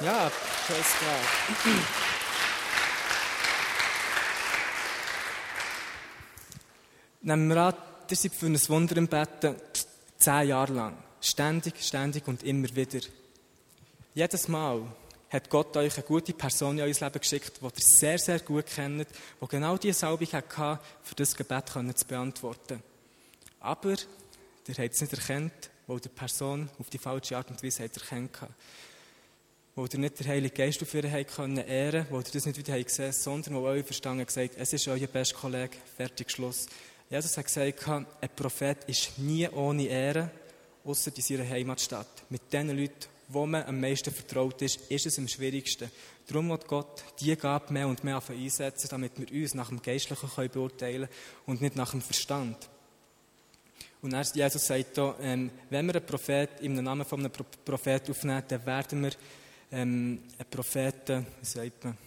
Ja, 0.00 0.30
praise 0.68 0.94
God. 1.00 1.74
Nehmen 7.22 7.48
wir 7.48 7.56
an, 7.56 7.74
ihr 8.08 8.16
seid 8.16 8.34
für 8.36 8.46
ein 8.46 8.68
Wunder 8.68 8.96
im 8.98 9.08
Betten 9.08 9.56
zehn 10.16 10.46
Jahre 10.46 10.72
lang. 10.72 11.09
Ständig, 11.20 11.82
ständig 11.82 12.26
und 12.28 12.42
immer 12.42 12.74
wieder. 12.74 13.00
Jedes 14.14 14.48
Mal 14.48 14.82
hat 15.30 15.48
Gott 15.50 15.76
euch 15.76 15.96
eine 15.96 16.06
gute 16.06 16.32
Person 16.32 16.78
in 16.78 16.84
euer 16.84 16.94
Leben 16.94 17.20
geschickt, 17.20 17.60
die 17.60 17.64
ihr 17.64 17.72
sehr, 17.76 18.18
sehr 18.18 18.40
gut 18.40 18.66
kennt, 18.66 19.06
die 19.40 19.46
genau 19.46 19.76
diese 19.76 20.00
Salbung 20.00 20.26
hatte, 20.32 20.82
für 21.02 21.14
das 21.14 21.36
Gebet 21.36 21.68
zu 21.68 22.06
beantworten. 22.06 22.82
Aber 23.60 23.90
ihr 23.90 24.74
habt 24.74 24.94
es 24.94 25.00
nicht 25.00 25.12
erkannt, 25.12 25.70
weil 25.86 26.00
die 26.00 26.08
Person 26.08 26.68
auf 26.78 26.88
die 26.88 26.98
falsche 26.98 27.36
Art 27.36 27.50
und 27.50 27.62
Weise 27.62 27.82
erkannt 27.82 28.40
hat. 28.40 28.50
Wo 29.76 29.84
ihr 29.84 29.98
nicht 29.98 30.18
den 30.18 30.26
Heiligen 30.26 30.54
Geist 30.54 30.82
auf 30.82 30.94
ihr 30.94 31.04
ehren 31.04 31.26
können, 31.26 32.06
wo 32.10 32.18
ihr 32.18 32.24
das 32.32 32.46
nicht 32.46 32.58
wieder 32.58 32.82
gesehen 32.82 33.06
habt, 33.06 33.14
sondern 33.14 33.54
wo 33.54 33.60
euer 33.60 33.84
Verstand 33.84 34.26
gesagt 34.26 34.54
es 34.56 34.72
ist 34.72 34.88
euer 34.88 35.06
bester 35.06 35.36
Kollege, 35.36 35.76
fertig, 35.96 36.30
Schluss. 36.30 36.66
Jesus 37.08 37.36
hat 37.36 37.46
gesagt, 37.46 37.88
ein 37.88 38.06
Prophet 38.34 38.78
ist 38.86 39.18
nie 39.18 39.48
ohne 39.48 39.86
Ehre, 39.86 40.30
außer 40.84 41.12
in 41.14 41.22
seiner 41.22 41.48
Heimatstadt. 41.48 42.24
Mit 42.30 42.52
den 42.52 42.70
Leuten, 42.70 43.08
wo 43.28 43.46
man 43.46 43.64
am 43.64 43.80
meisten 43.80 44.12
vertraut 44.12 44.60
ist, 44.62 44.90
ist 44.90 45.06
es 45.06 45.18
am 45.18 45.28
schwierigsten. 45.28 45.90
Darum 46.26 46.48
wird 46.48 46.66
Gott 46.66 47.04
die 47.20 47.34
Gabe 47.36 47.72
mehr 47.72 47.88
und 47.88 48.02
mehr 48.04 48.22
einsetzen, 48.28 48.88
damit 48.90 49.12
wir 49.18 49.42
uns 49.42 49.54
nach 49.54 49.68
dem 49.68 49.82
Geistlichen 49.82 50.50
beurteilen 50.50 51.08
können 51.08 51.44
und 51.46 51.60
nicht 51.60 51.76
nach 51.76 51.90
dem 51.90 52.00
Verstand. 52.00 52.68
Und 54.02 54.14
er, 54.14 54.22
Jesus 54.22 54.66
sagt 54.66 54.94
hier, 54.94 55.14
ähm, 55.20 55.50
wenn 55.68 55.86
wir 55.86 55.96
einen 55.96 56.06
Prophet 56.06 56.60
im 56.60 56.74
Namen 56.74 57.04
von 57.04 57.20
einem 57.20 57.32
Prophet 57.64 58.08
aufnehmen, 58.08 58.42
dann 58.48 58.64
werden 58.64 59.02
wir 59.02 59.12
ähm, 59.72 60.22
einen 60.38 60.50
Propheten, 60.50 61.26
wie 61.40 61.46
sagt 61.46 61.84
man, 61.84 61.98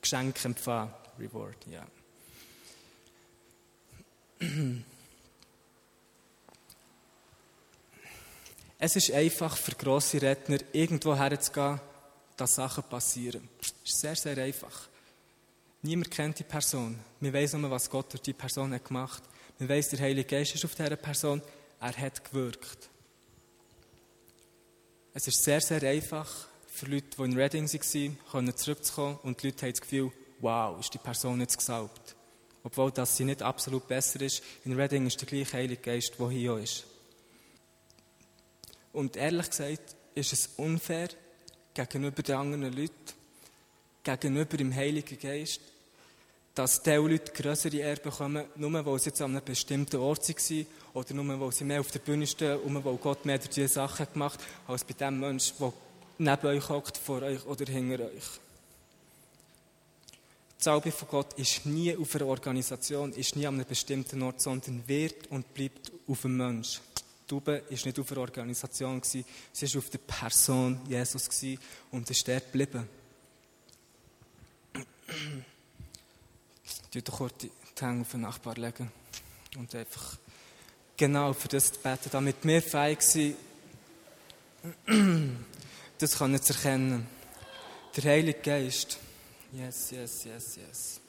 Geschenk 0.00 0.44
empfangen. 0.44 0.92
Reward, 1.18 1.66
ja. 1.66 1.86
Es 8.84 8.96
ist 8.96 9.12
einfach 9.12 9.56
für 9.56 9.76
grosse 9.76 10.20
Redner, 10.20 10.58
irgendwo 10.72 11.14
herzugehen, 11.14 11.80
dass 12.36 12.56
Sachen 12.56 12.82
passieren. 12.82 13.48
Es 13.60 13.72
ist 13.84 14.00
sehr, 14.00 14.16
sehr 14.16 14.36
einfach. 14.38 14.88
Niemand 15.82 16.10
kennt 16.10 16.40
die 16.40 16.42
Person. 16.42 16.98
Wir 17.20 17.32
wissen 17.32 17.60
nur, 17.60 17.70
was 17.70 17.88
Gott 17.88 18.12
durch 18.12 18.22
die 18.22 18.32
Person 18.32 18.74
hat 18.74 18.84
gemacht. 18.84 19.22
Wir 19.56 19.68
wissen, 19.68 19.96
der 19.96 20.06
Heilige 20.06 20.28
Geist 20.28 20.56
ist 20.56 20.64
auf 20.64 20.74
dieser 20.74 20.96
Person. 20.96 21.40
Er 21.78 21.96
hat 21.96 22.24
gewirkt. 22.24 22.88
Es 25.14 25.28
ist 25.28 25.44
sehr, 25.44 25.60
sehr 25.60 25.84
einfach 25.84 26.28
für 26.66 26.86
Leute, 26.86 27.06
die 27.16 27.22
in 27.22 27.36
Reading 27.38 27.68
waren, 28.32 28.56
zurückzukommen 28.56 29.16
und 29.22 29.40
die 29.40 29.46
Leute 29.46 29.64
haben 29.64 29.72
das 29.74 29.80
Gefühl, 29.80 30.10
wow, 30.40 30.80
ist 30.80 30.92
die 30.92 30.98
Person 30.98 31.38
jetzt 31.38 31.56
gesalbt. 31.56 32.16
Obwohl 32.64 32.90
dass 32.90 33.16
sie 33.16 33.26
nicht 33.26 33.42
absolut 33.42 33.86
besser 33.86 34.22
ist. 34.22 34.42
In 34.64 34.72
Reading 34.72 35.06
ist 35.06 35.20
der 35.20 35.28
gleiche 35.28 35.52
Heilige 35.52 35.82
Geist, 35.82 36.14
der 36.18 36.30
hier 36.30 36.56
ist. 36.56 36.86
Und 38.92 39.16
ehrlich 39.16 39.48
gesagt 39.50 39.96
ist 40.14 40.32
es 40.32 40.50
unfair 40.56 41.08
gegenüber 41.74 42.22
den 42.22 42.36
anderen 42.36 42.76
Leuten, 42.76 42.92
gegenüber 44.04 44.56
dem 44.56 44.74
Heiligen 44.74 45.18
Geist, 45.18 45.60
dass 46.54 46.82
diese 46.82 46.96
Leute 46.96 47.32
größere 47.32 47.76
Ehre 47.76 48.00
bekommen, 48.00 48.44
nur 48.56 48.84
weil 48.84 48.98
sie 48.98 49.08
jetzt 49.08 49.22
an 49.22 49.30
einem 49.30 49.44
bestimmten 49.44 49.96
Ort 49.96 50.28
waren 50.28 50.66
oder 50.92 51.14
nur 51.14 51.40
weil 51.40 51.52
sie 51.52 51.64
mehr 51.64 51.80
auf 51.80 51.90
der 51.90 52.00
Bühne 52.00 52.26
stehen 52.26 52.58
und 52.60 52.84
weil 52.84 52.96
Gott 52.96 53.24
mehr 53.24 53.38
diese 53.38 53.68
Sachen 53.68 54.06
gemacht 54.12 54.38
hat, 54.38 54.70
als 54.70 54.84
bei 54.84 54.92
dem 54.92 55.18
Menschen, 55.18 55.56
der 55.58 55.72
neben 56.18 56.46
euch 56.46 56.68
hockt, 56.68 56.98
vor 56.98 57.22
euch 57.22 57.44
oder 57.46 57.64
hinter 57.64 58.04
euch. 58.04 58.40
Die 60.58 60.64
Salbe 60.64 60.92
von 60.92 61.08
Gott 61.08 61.32
ist 61.34 61.64
nie 61.64 61.96
auf 61.96 62.14
einer 62.14 62.26
Organisation, 62.26 63.12
ist 63.14 63.34
nie 63.34 63.46
an 63.46 63.54
einem 63.54 63.66
bestimmten 63.66 64.22
Ort, 64.22 64.40
sondern 64.40 64.86
wird 64.86 65.28
und 65.28 65.52
bleibt 65.54 65.90
auf 66.06 66.24
einem 66.24 66.36
Menschen. 66.36 66.91
Tube 67.32 67.46
war 67.46 67.60
nicht 67.70 67.98
auf 67.98 68.12
einer 68.12 68.20
Organisation, 68.20 69.00
sie 69.02 69.24
war 69.24 69.78
auf 69.78 69.88
der 69.88 69.98
Person 69.98 70.80
Jesus 70.86 71.30
und 71.90 72.10
ist 72.10 72.28
dort 72.28 72.44
geblieben. 72.44 72.86
Ich 76.92 77.02
doch 77.04 77.16
kurz 77.16 77.38
die 77.38 77.50
Hände 77.80 78.02
auf 78.02 78.10
den 78.10 78.20
Nachbar 78.20 78.54
legen 78.56 78.92
und 79.56 79.74
einfach 79.74 80.18
genau 80.94 81.32
für 81.32 81.48
das 81.48 81.70
beten, 81.70 82.10
damit 82.10 82.36
wir 82.42 82.60
fähig 82.60 83.00
sind, 83.00 83.36
das 85.98 86.10
zu 86.10 86.24
erkennen. 86.24 87.06
Der 87.96 88.12
Heilige 88.12 88.40
Geist. 88.40 88.98
Yes, 89.52 89.90
yes, 89.90 90.24
yes, 90.24 90.56
yes. 90.56 91.00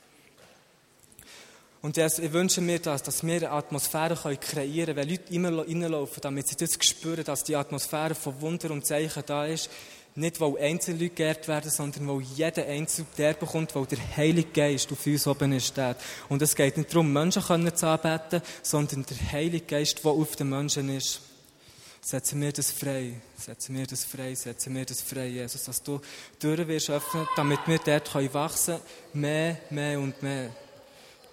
Und 1.83 1.97
ich 1.97 2.31
wünsche 2.31 2.61
mir 2.61 2.79
das, 2.79 3.03
dass 3.03 3.25
wir 3.25 3.35
eine 3.35 3.51
Atmosphäre 3.51 4.15
kreieren 4.37 4.95
können, 4.95 5.19
wenn 5.33 5.53
Leute 5.53 5.67
reinlaufen, 5.67 6.21
damit 6.21 6.47
sie 6.47 6.55
das 6.55 6.77
spüren, 6.79 7.25
dass 7.25 7.43
die 7.43 7.57
Atmosphäre 7.57 8.15
von 8.15 8.39
Wunder 8.39 8.71
und 8.71 8.85
Zeichen 8.85 9.21
da 9.25 9.45
ist. 9.45 9.69
Nicht, 10.15 10.39
weil 10.39 10.57
einzelne 10.59 10.99
Leute 10.99 11.15
geehrt 11.15 11.45
werden, 11.49 11.69
sondern 11.69 12.07
weil 12.07 12.21
jeder 12.21 12.65
Einzelne 12.67 13.07
der 13.17 13.33
bekommt, 13.33 13.75
weil 13.75 13.85
der 13.85 13.97
Heilige 14.15 14.51
Geist 14.51 14.93
auf 14.93 15.05
uns 15.05 15.27
oben 15.27 15.59
steht. 15.59 15.97
Und 16.29 16.41
es 16.41 16.55
geht 16.55 16.77
nicht 16.77 16.89
darum, 16.89 17.11
Menschen 17.11 17.43
zu 17.75 17.85
anbeten, 17.85 18.41
sondern 18.61 19.05
der 19.05 19.31
Heilige 19.33 19.65
Geist, 19.65 20.05
der 20.05 20.11
auf 20.11 20.37
den 20.37 20.51
Menschen 20.51 20.87
ist. 20.95 21.19
Setzen 21.99 22.39
wir 22.39 22.53
das 22.53 22.71
frei. 22.71 23.19
Setzen 23.37 23.75
wir 23.75 23.87
das 23.87 24.05
frei. 24.05 24.33
Setzen 24.35 24.73
wir 24.73 24.85
das 24.85 25.01
frei, 25.01 25.27
Jesus. 25.27 25.65
Dass 25.65 25.83
du 25.83 25.99
Türen 26.39 26.65
wirst 26.65 26.89
öffnen, 26.89 27.27
damit 27.35 27.59
wir 27.65 27.79
dort 27.79 28.33
wachsen 28.33 28.75
können. 28.75 29.21
Mehr, 29.21 29.57
mehr 29.69 29.99
und 29.99 30.23
mehr. 30.23 30.49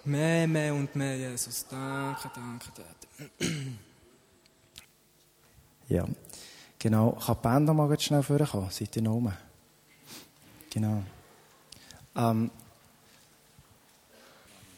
Mehr, 0.03 0.47
mehr 0.47 0.73
und 0.73 0.95
mehr, 0.95 1.15
Jesus. 1.15 1.65
Danke, 1.69 2.31
danke, 2.33 2.67
danke. 2.75 3.55
Ja, 5.87 6.05
genau. 6.79 7.11
Kann 7.11 7.35
die 7.35 7.41
Band 7.41 7.65
noch 7.65 7.73
mal 7.73 7.99
schnell 7.99 8.23
vorkommen? 8.23 8.69
Seid 8.69 8.95
ihr 8.95 9.01
noch 9.01 9.15
oben? 9.15 9.33
Genau. 10.69 11.03
Ähm, 12.15 12.49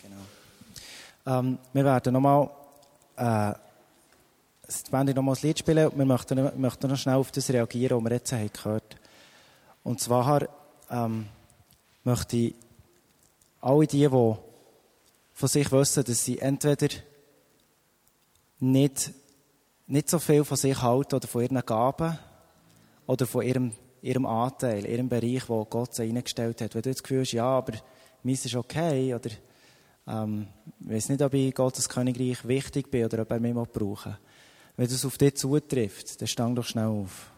genau. 0.01 1.38
Ähm, 1.39 1.59
wir 1.71 1.86
werden 1.86 2.13
noch 2.13 2.19
mal, 2.19 2.49
äh, 3.15 3.53
die 4.88 4.89
Band 4.89 5.15
noch 5.15 5.21
mal 5.21 5.36
ein 5.36 5.41
Lied 5.43 5.59
spielen 5.59 5.88
und 5.88 5.99
wir 5.99 6.05
möchten, 6.05 6.36
wir 6.36 6.51
möchten 6.55 6.88
noch 6.88 6.97
schnell 6.97 7.15
auf 7.15 7.31
das 7.31 7.47
reagieren, 7.51 7.97
was 7.97 8.03
wir 8.05 8.17
jetzt 8.17 8.31
haben 8.31 8.49
gehört 8.51 8.97
Und 9.83 9.99
zwar 9.99 10.47
ähm, 10.89 11.27
möchte 12.03 12.38
ich 12.38 12.55
alle 13.62 13.86
die, 13.86 13.99
die 13.99 14.53
von 15.34 15.50
sich 15.50 15.72
wissen, 15.72 16.04
dass 16.04 16.24
sie 16.24 16.39
entweder 16.39 16.88
nicht, 18.60 19.12
nicht 19.88 20.10
so 20.10 20.19
viel 20.19 20.43
von 20.43 20.58
sich 20.58 20.82
halten 20.82 21.15
oder 21.15 21.28
von 21.28 21.41
ihren 21.41 21.65
Gaben 21.65 22.17
oder 23.08 23.26
von 23.26 23.43
ihrem, 23.43 23.74
ihrem 24.02 24.26
Anteil, 24.26 24.86
ihrem 24.86 25.10
Bereich, 25.10 25.50
wo 25.50 25.65
Gott 25.65 25.96
sie 25.96 26.04
eingestellt 26.04 26.62
hat. 26.62 26.76
Wenn 26.76 26.82
du 26.84 26.91
das 26.91 27.04
Gefühl 27.04 27.22
hast, 27.22 27.34
ja, 27.34 27.46
aber 27.46 27.74
meins 28.22 28.46
ist 28.46 28.56
okay 28.56 29.13
oder 29.13 29.32
ähm, 30.08 30.48
ich 30.80 30.89
weiß 30.89 31.10
nicht, 31.10 31.22
ob 31.22 31.34
ich 31.34 31.54
Gottes 31.54 31.89
Königreich 31.89 32.48
wichtig 32.48 32.91
bin 32.91 33.06
oder 33.06 33.24
ob 33.24 33.32
er 33.32 33.39
mich 33.39 33.54
mal 33.54 33.65
brauchen 33.65 34.17
Wenn 34.78 34.88
das 34.88 35.06
auf 35.06 35.17
dich 35.17 35.36
zutrifft, 35.36 36.22
dann 36.22 36.28
stang 36.28 36.56
doch 36.56 36.65
schnell 36.65 36.86
auf. 36.86 37.33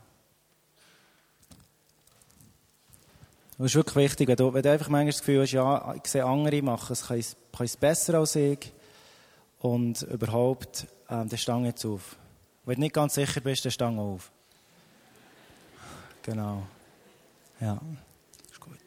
Das 3.58 3.68
ist 3.68 3.76
wirklich 3.76 3.96
wichtig, 3.96 4.28
wenn 4.28 4.36
du, 4.36 4.54
wenn 4.54 4.64
du 4.64 4.72
einfach 4.72 4.90
manchmal 4.90 5.12
das 5.12 5.20
Gefühl 5.20 5.42
hast, 5.42 5.52
ja, 5.52 5.96
ich 5.96 6.06
sehe 6.08 6.26
andere 6.26 6.62
machen 6.62 6.92
es, 6.92 7.08
kann 7.08 7.20
es 7.60 7.78
besser 7.78 8.16
als 8.16 8.36
ich 8.36 8.74
und 9.60 10.02
überhaupt, 10.02 10.88
ähm, 11.10 11.30
dann 11.30 11.38
stang 11.38 11.66
jetzt 11.66 11.86
auf. 11.86 12.18
Wenn 12.66 12.76
du 12.76 12.82
nicht 12.82 12.94
ganz 12.94 13.14
sicher 13.14 13.40
bist, 13.40 13.64
dann 13.64 13.72
stang 13.72 13.98
auf. 13.98 14.30
Genau. 16.24 16.64
Ja, 17.62 17.80
ist 18.52 18.60
gut. 18.60 18.78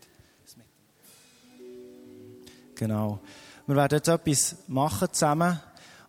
Genau. 2.75 3.21
Wir 3.67 3.77
werden 3.77 3.97
jetzt 3.97 4.09
etwas 4.09 4.57
machen 4.67 5.09
zusammen. 5.13 5.61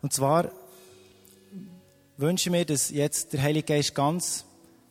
Und 0.02 0.12
zwar 0.12 0.52
wünsche 2.18 2.50
ich 2.50 2.52
mir, 2.52 2.66
dass 2.66 2.90
jetzt 2.90 3.32
der 3.32 3.42
Heilige 3.42 3.74
Geist 3.74 3.96
ganz 3.96 4.44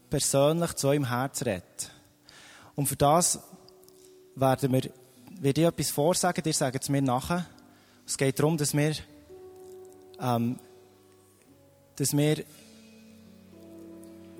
persönlich 0.08 0.72
zu 0.74 0.88
eurem 0.88 1.08
Herz 1.08 1.42
redet. 1.42 1.90
Und 2.74 2.86
für 2.86 2.96
das 2.96 3.40
werden 4.40 4.72
wir, 4.72 4.90
werde 5.40 5.60
ich 5.60 5.66
etwas 5.66 5.90
vorsagen, 5.90 6.42
ihr 6.44 6.52
sagt 6.52 6.82
es 6.82 6.88
mir 6.88 7.02
nachher. 7.02 7.46
Es 8.06 8.16
geht 8.16 8.38
darum, 8.38 8.56
dass 8.56 8.74
wir, 8.74 8.94
ähm, 10.20 10.58
dass 11.96 12.16
wir 12.16 12.44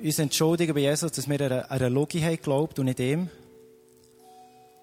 uns 0.03 0.19
entschuldigen 0.19 0.75
bei 0.75 0.81
Jesus, 0.81 1.13
dass 1.13 1.29
wir 1.29 1.41
einer, 1.41 1.71
einer 1.71 1.91
Logik 1.91 2.23
haben 2.23 2.37
geglaubt 2.37 2.79
und 2.79 2.87
nicht 2.87 3.01
ihm. 3.01 3.29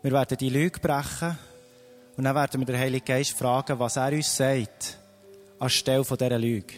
Wir 0.02 0.12
werden 0.12 0.38
die 0.38 0.50
Lüge 0.50 0.80
brechen 0.80 1.38
und 2.18 2.24
dann 2.24 2.36
werden 2.36 2.62
wir 2.62 2.66
den 2.66 2.78
Heiligen 2.78 3.06
Geist 3.06 3.38
fragen, 3.38 3.80
was 3.80 3.96
er 3.96 4.12
uns 4.12 4.36
sagt, 4.36 5.00
anstelle 5.60 6.04
von 6.04 6.18
dieser 6.18 6.38
Lüge. 6.38 6.76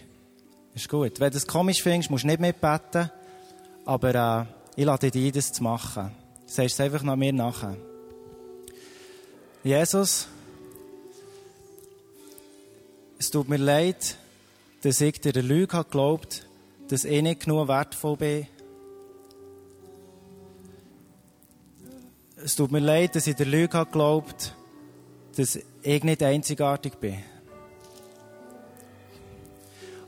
Ist 0.73 0.89
gut. 0.89 1.19
Wenn 1.19 1.31
du 1.31 1.37
es 1.37 1.47
komisch 1.47 1.81
findest, 1.81 2.11
musst 2.11 2.23
du 2.23 2.27
nicht 2.27 2.39
mitbeten, 2.39 3.11
aber 3.85 4.15
äh, 4.15 4.45
ich 4.75 4.85
lade 4.85 5.09
dich 5.09 5.25
ein, 5.25 5.31
das 5.31 5.51
zu 5.51 5.63
machen. 5.63 6.11
Sagst 6.45 6.75
es 6.75 6.79
einfach 6.79 7.03
nach 7.03 7.15
mir 7.15 7.33
nachher. 7.33 7.75
Jesus, 9.63 10.27
es 13.19 13.31
tut 13.31 13.49
mir 13.49 13.57
leid, 13.57 14.17
dass 14.81 15.01
ich 15.01 15.19
dir 15.19 15.33
Lüge 15.33 15.75
habe 15.75 15.85
geglaubt, 15.85 16.47
dass 16.87 17.03
ich 17.03 17.21
nicht 17.21 17.41
genug 17.41 17.67
wertvoll 17.67 18.17
bin. 18.17 18.47
Es 22.37 22.55
tut 22.55 22.71
mir 22.71 22.79
leid, 22.79 23.15
dass 23.15 23.27
ich 23.27 23.35
der 23.35 23.47
Lüge 23.47 23.77
habe 23.77 23.89
geglaubt, 23.89 24.53
dass 25.35 25.59
ich 25.81 26.03
nicht 26.03 26.23
einzigartig 26.23 26.95
bin. 26.95 27.17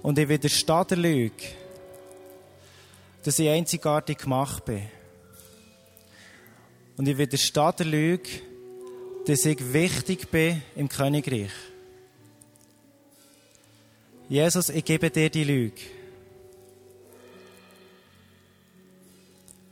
Und 0.02 0.18
ich 0.18 0.30
widerstehe 0.30 0.86
der 0.86 0.98
Lüge, 0.98 1.44
dass 3.24 3.40
ich 3.40 3.50
einzigartig 3.50 4.20
gemacht 4.20 4.64
bin. 4.66 4.84
Und 6.96 7.08
ich 7.08 7.18
widerstehe 7.18 7.74
der 7.74 7.86
Lüge, 7.86 8.30
dass 9.26 9.46
ich 9.46 9.74
wichtig 9.74 10.30
bin 10.30 10.62
im 10.76 10.90
Königreich. 10.90 11.52
Jesus, 14.30 14.70
ich 14.70 14.86
gebe 14.86 15.10
dir 15.10 15.30
die 15.30 15.44
Lüge. 15.44 15.82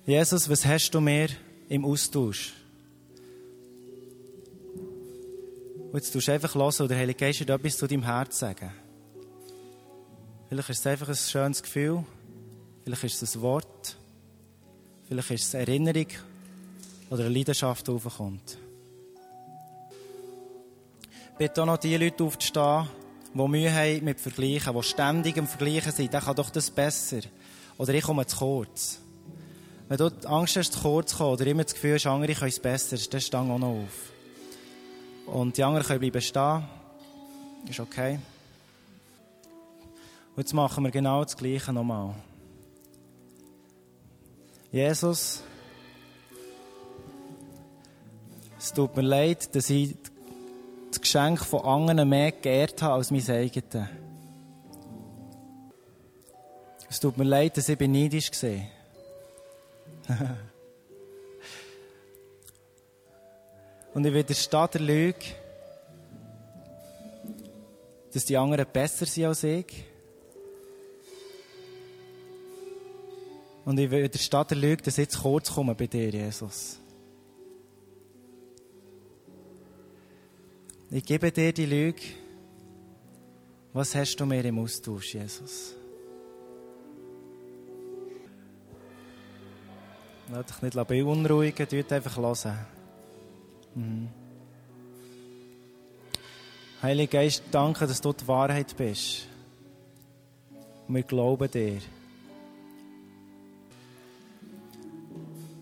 Jesus, 0.06 0.50
was 0.50 0.66
hast 0.66 0.92
du 0.92 1.02
mir 1.02 1.30
im 1.70 1.86
Austausch? 1.86 2.54
Und 5.92 5.96
jetzt 5.96 6.12
tust 6.12 6.28
du 6.28 6.32
einfach 6.32 6.56
hören 6.56 6.74
und 6.80 6.88
der 6.90 6.98
Heilige 6.98 7.20
Geist 7.20 7.40
wird 7.40 7.50
etwas 7.50 7.78
zu 7.78 7.88
deinem 7.88 8.04
Herz 8.04 8.40
sagen. 8.40 8.72
Vielleicht 10.50 10.70
ist 10.70 10.80
es 10.80 10.88
einfach 10.88 11.10
ein 11.10 11.16
schönes 11.16 11.62
Gefühl. 11.62 12.06
Vielleicht 12.84 13.04
ist 13.04 13.22
es 13.22 13.36
ein 13.36 13.42
Wort. 13.42 13.98
Vielleicht 15.08 15.32
ist 15.32 15.44
es 15.46 15.56
eine 15.56 15.68
Erinnerung 15.68 16.08
oder 17.10 17.26
eine 17.26 17.34
Leidenschaft, 17.34 17.88
die 17.88 17.92
aufkommt. 17.92 18.58
Bitte 21.38 21.62
auch 21.62 21.68
noch 21.68 21.78
die 21.78 21.96
Leute 21.96 22.24
aufzustehen, 22.24 22.88
die 23.34 23.48
Mühe 23.48 23.72
haben 23.72 24.04
mit 24.04 24.20
Vergleichen, 24.20 24.74
die 24.76 24.84
ständig 24.84 25.38
im 25.38 25.46
Vergleichen 25.46 25.92
sind. 25.92 26.12
Der 26.12 26.22
kann 26.22 26.36
doch 26.36 26.50
das 26.50 26.72
besser. 26.72 27.20
Oder 27.78 27.94
ich 27.94 28.04
komme 28.04 28.26
zu 28.26 28.38
kurz. 28.38 29.00
Wenn 29.88 29.98
du 29.98 30.12
Angst 30.26 30.58
hast, 30.58 30.74
zu 30.74 30.82
kurz 30.82 31.12
zu 31.12 31.18
kommen, 31.18 31.34
oder 31.34 31.46
immer 31.46 31.64
das 31.64 31.76
Gefühl 31.76 31.94
hast, 31.94 32.08
andere 32.08 32.34
können 32.34 32.50
es 32.50 32.60
besser, 32.60 32.98
dann 32.98 33.22
steh 33.22 33.38
auch 33.38 33.58
noch 33.58 33.68
auf. 33.68 34.12
Und 35.28 35.58
die 35.58 35.64
anderen 35.64 35.86
können 35.86 36.00
bleiben 36.00 36.22
stehen. 36.22 36.64
Ist 37.70 37.80
okay. 37.80 38.20
Und 40.36 40.44
jetzt 40.44 40.54
machen 40.54 40.84
wir 40.84 40.92
genau 40.92 41.24
das 41.24 41.38
Gleiche 41.38 41.72
nochmal. 41.72 42.16
Jesus, 44.72 45.44
es 48.58 48.74
tut 48.74 48.96
mir 48.96 49.04
leid, 49.04 49.56
dass 49.56 49.70
ich 49.70 49.96
das 50.98 51.02
Geschenk 51.02 51.46
von 51.46 51.62
anderen 51.62 52.10
mehr 52.10 52.32
geehrt 52.32 52.82
habe 52.82 52.96
als 52.96 53.12
mein 53.12 53.30
eigenes. 53.30 53.88
Es 56.90 57.00
tut 57.00 57.18
mir 57.18 57.26
leid, 57.26 57.56
dass 57.58 57.70
ich 57.70 57.80
neidisch 57.80 58.32
war. 58.32 58.62
Und 63.94 64.06
ich 64.06 64.14
widerstehe 64.14 64.68
der 64.74 64.82
Lüge, 64.82 65.20
dass 68.14 68.26
die 68.26 68.38
anderen 68.38 68.66
besser 68.72 69.06
sind 69.06 69.26
als 69.26 69.44
ich. 69.44 69.86
Und 73.66 73.78
ich 73.78 73.92
widerstehe 73.92 74.46
der 74.46 74.58
Lüge, 74.58 74.84
dass 74.84 74.98
ich 74.98 75.06
jetzt 75.06 75.22
kurz 75.22 75.52
komme 75.52 75.76
bei 75.76 75.88
dir, 75.88 76.10
Jesus. 76.10 76.80
Ich 80.90 81.04
gebe 81.04 81.32
dir 81.32 81.52
die 81.52 81.66
Lüge. 81.66 82.02
Was 83.74 83.94
hast 83.94 84.16
du 84.16 84.26
mir 84.26 84.44
im 84.46 84.60
Austausch, 84.60 85.14
Jesus? 85.14 85.76
Lass 90.32 90.46
dich 90.46 90.62
nicht 90.62 90.88
beunruhigen, 90.88 91.68
tu 91.68 91.94
einfach 91.94 92.18
hören. 92.18 92.58
Mhm. 93.76 94.08
Heiliger 96.82 97.20
Geist, 97.20 97.44
danke, 97.52 97.86
dass 97.86 98.02
du 98.02 98.14
die 98.14 98.28
Wahrheit 98.28 98.76
bist. 98.78 99.28
Wir 100.88 101.04
glauben 101.04 101.52
dir. 101.52 101.82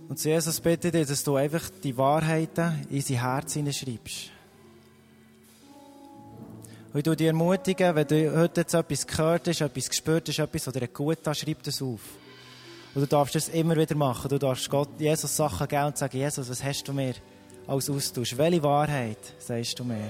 Und 0.07 0.23
Jesus 0.23 0.61
bitte 0.61 0.91
dich, 0.91 1.07
dass 1.07 1.23
du 1.23 1.35
einfach 1.35 1.69
die 1.83 1.97
Wahrheiten 1.97 2.85
in 2.91 3.01
sein 3.01 3.21
Herz 3.21 3.53
hineinschreibst. 3.53 4.34
Und 6.95 7.05
ich 7.05 7.15
dich 7.17 7.27
ermutigen, 7.27 7.93
wenn 7.93 8.07
du 8.07 8.37
heute 8.37 8.61
jetzt 8.61 8.73
etwas 8.73 9.05
gehört 9.05 9.49
hast, 9.49 9.59
etwas 9.59 9.89
gespürt 9.89 10.29
hast, 10.29 10.39
etwas, 10.39 10.67
was 10.67 10.73
dir 10.73 10.87
gut 10.87 11.27
hat, 11.27 11.35
schreib 11.35 11.61
das 11.61 11.81
auf. 11.81 11.99
Und 12.93 13.01
du 13.01 13.05
darfst 13.05 13.35
das 13.35 13.49
immer 13.49 13.75
wieder 13.75 13.95
machen. 13.95 14.29
Du 14.29 14.39
darfst 14.39 14.69
Gott, 14.69 14.87
Jesus 14.97 15.35
Sachen 15.35 15.67
geben 15.67 15.87
und 15.87 15.97
sagen, 15.97 16.15
Jesus, 16.15 16.49
was 16.49 16.63
hast 16.63 16.87
du 16.87 16.93
mir 16.93 17.15
als 17.67 17.89
Austausch? 17.89 18.37
Welche 18.37 18.63
Wahrheit 18.63 19.17
sagst 19.39 19.77
du 19.77 19.83
mir? 19.83 20.09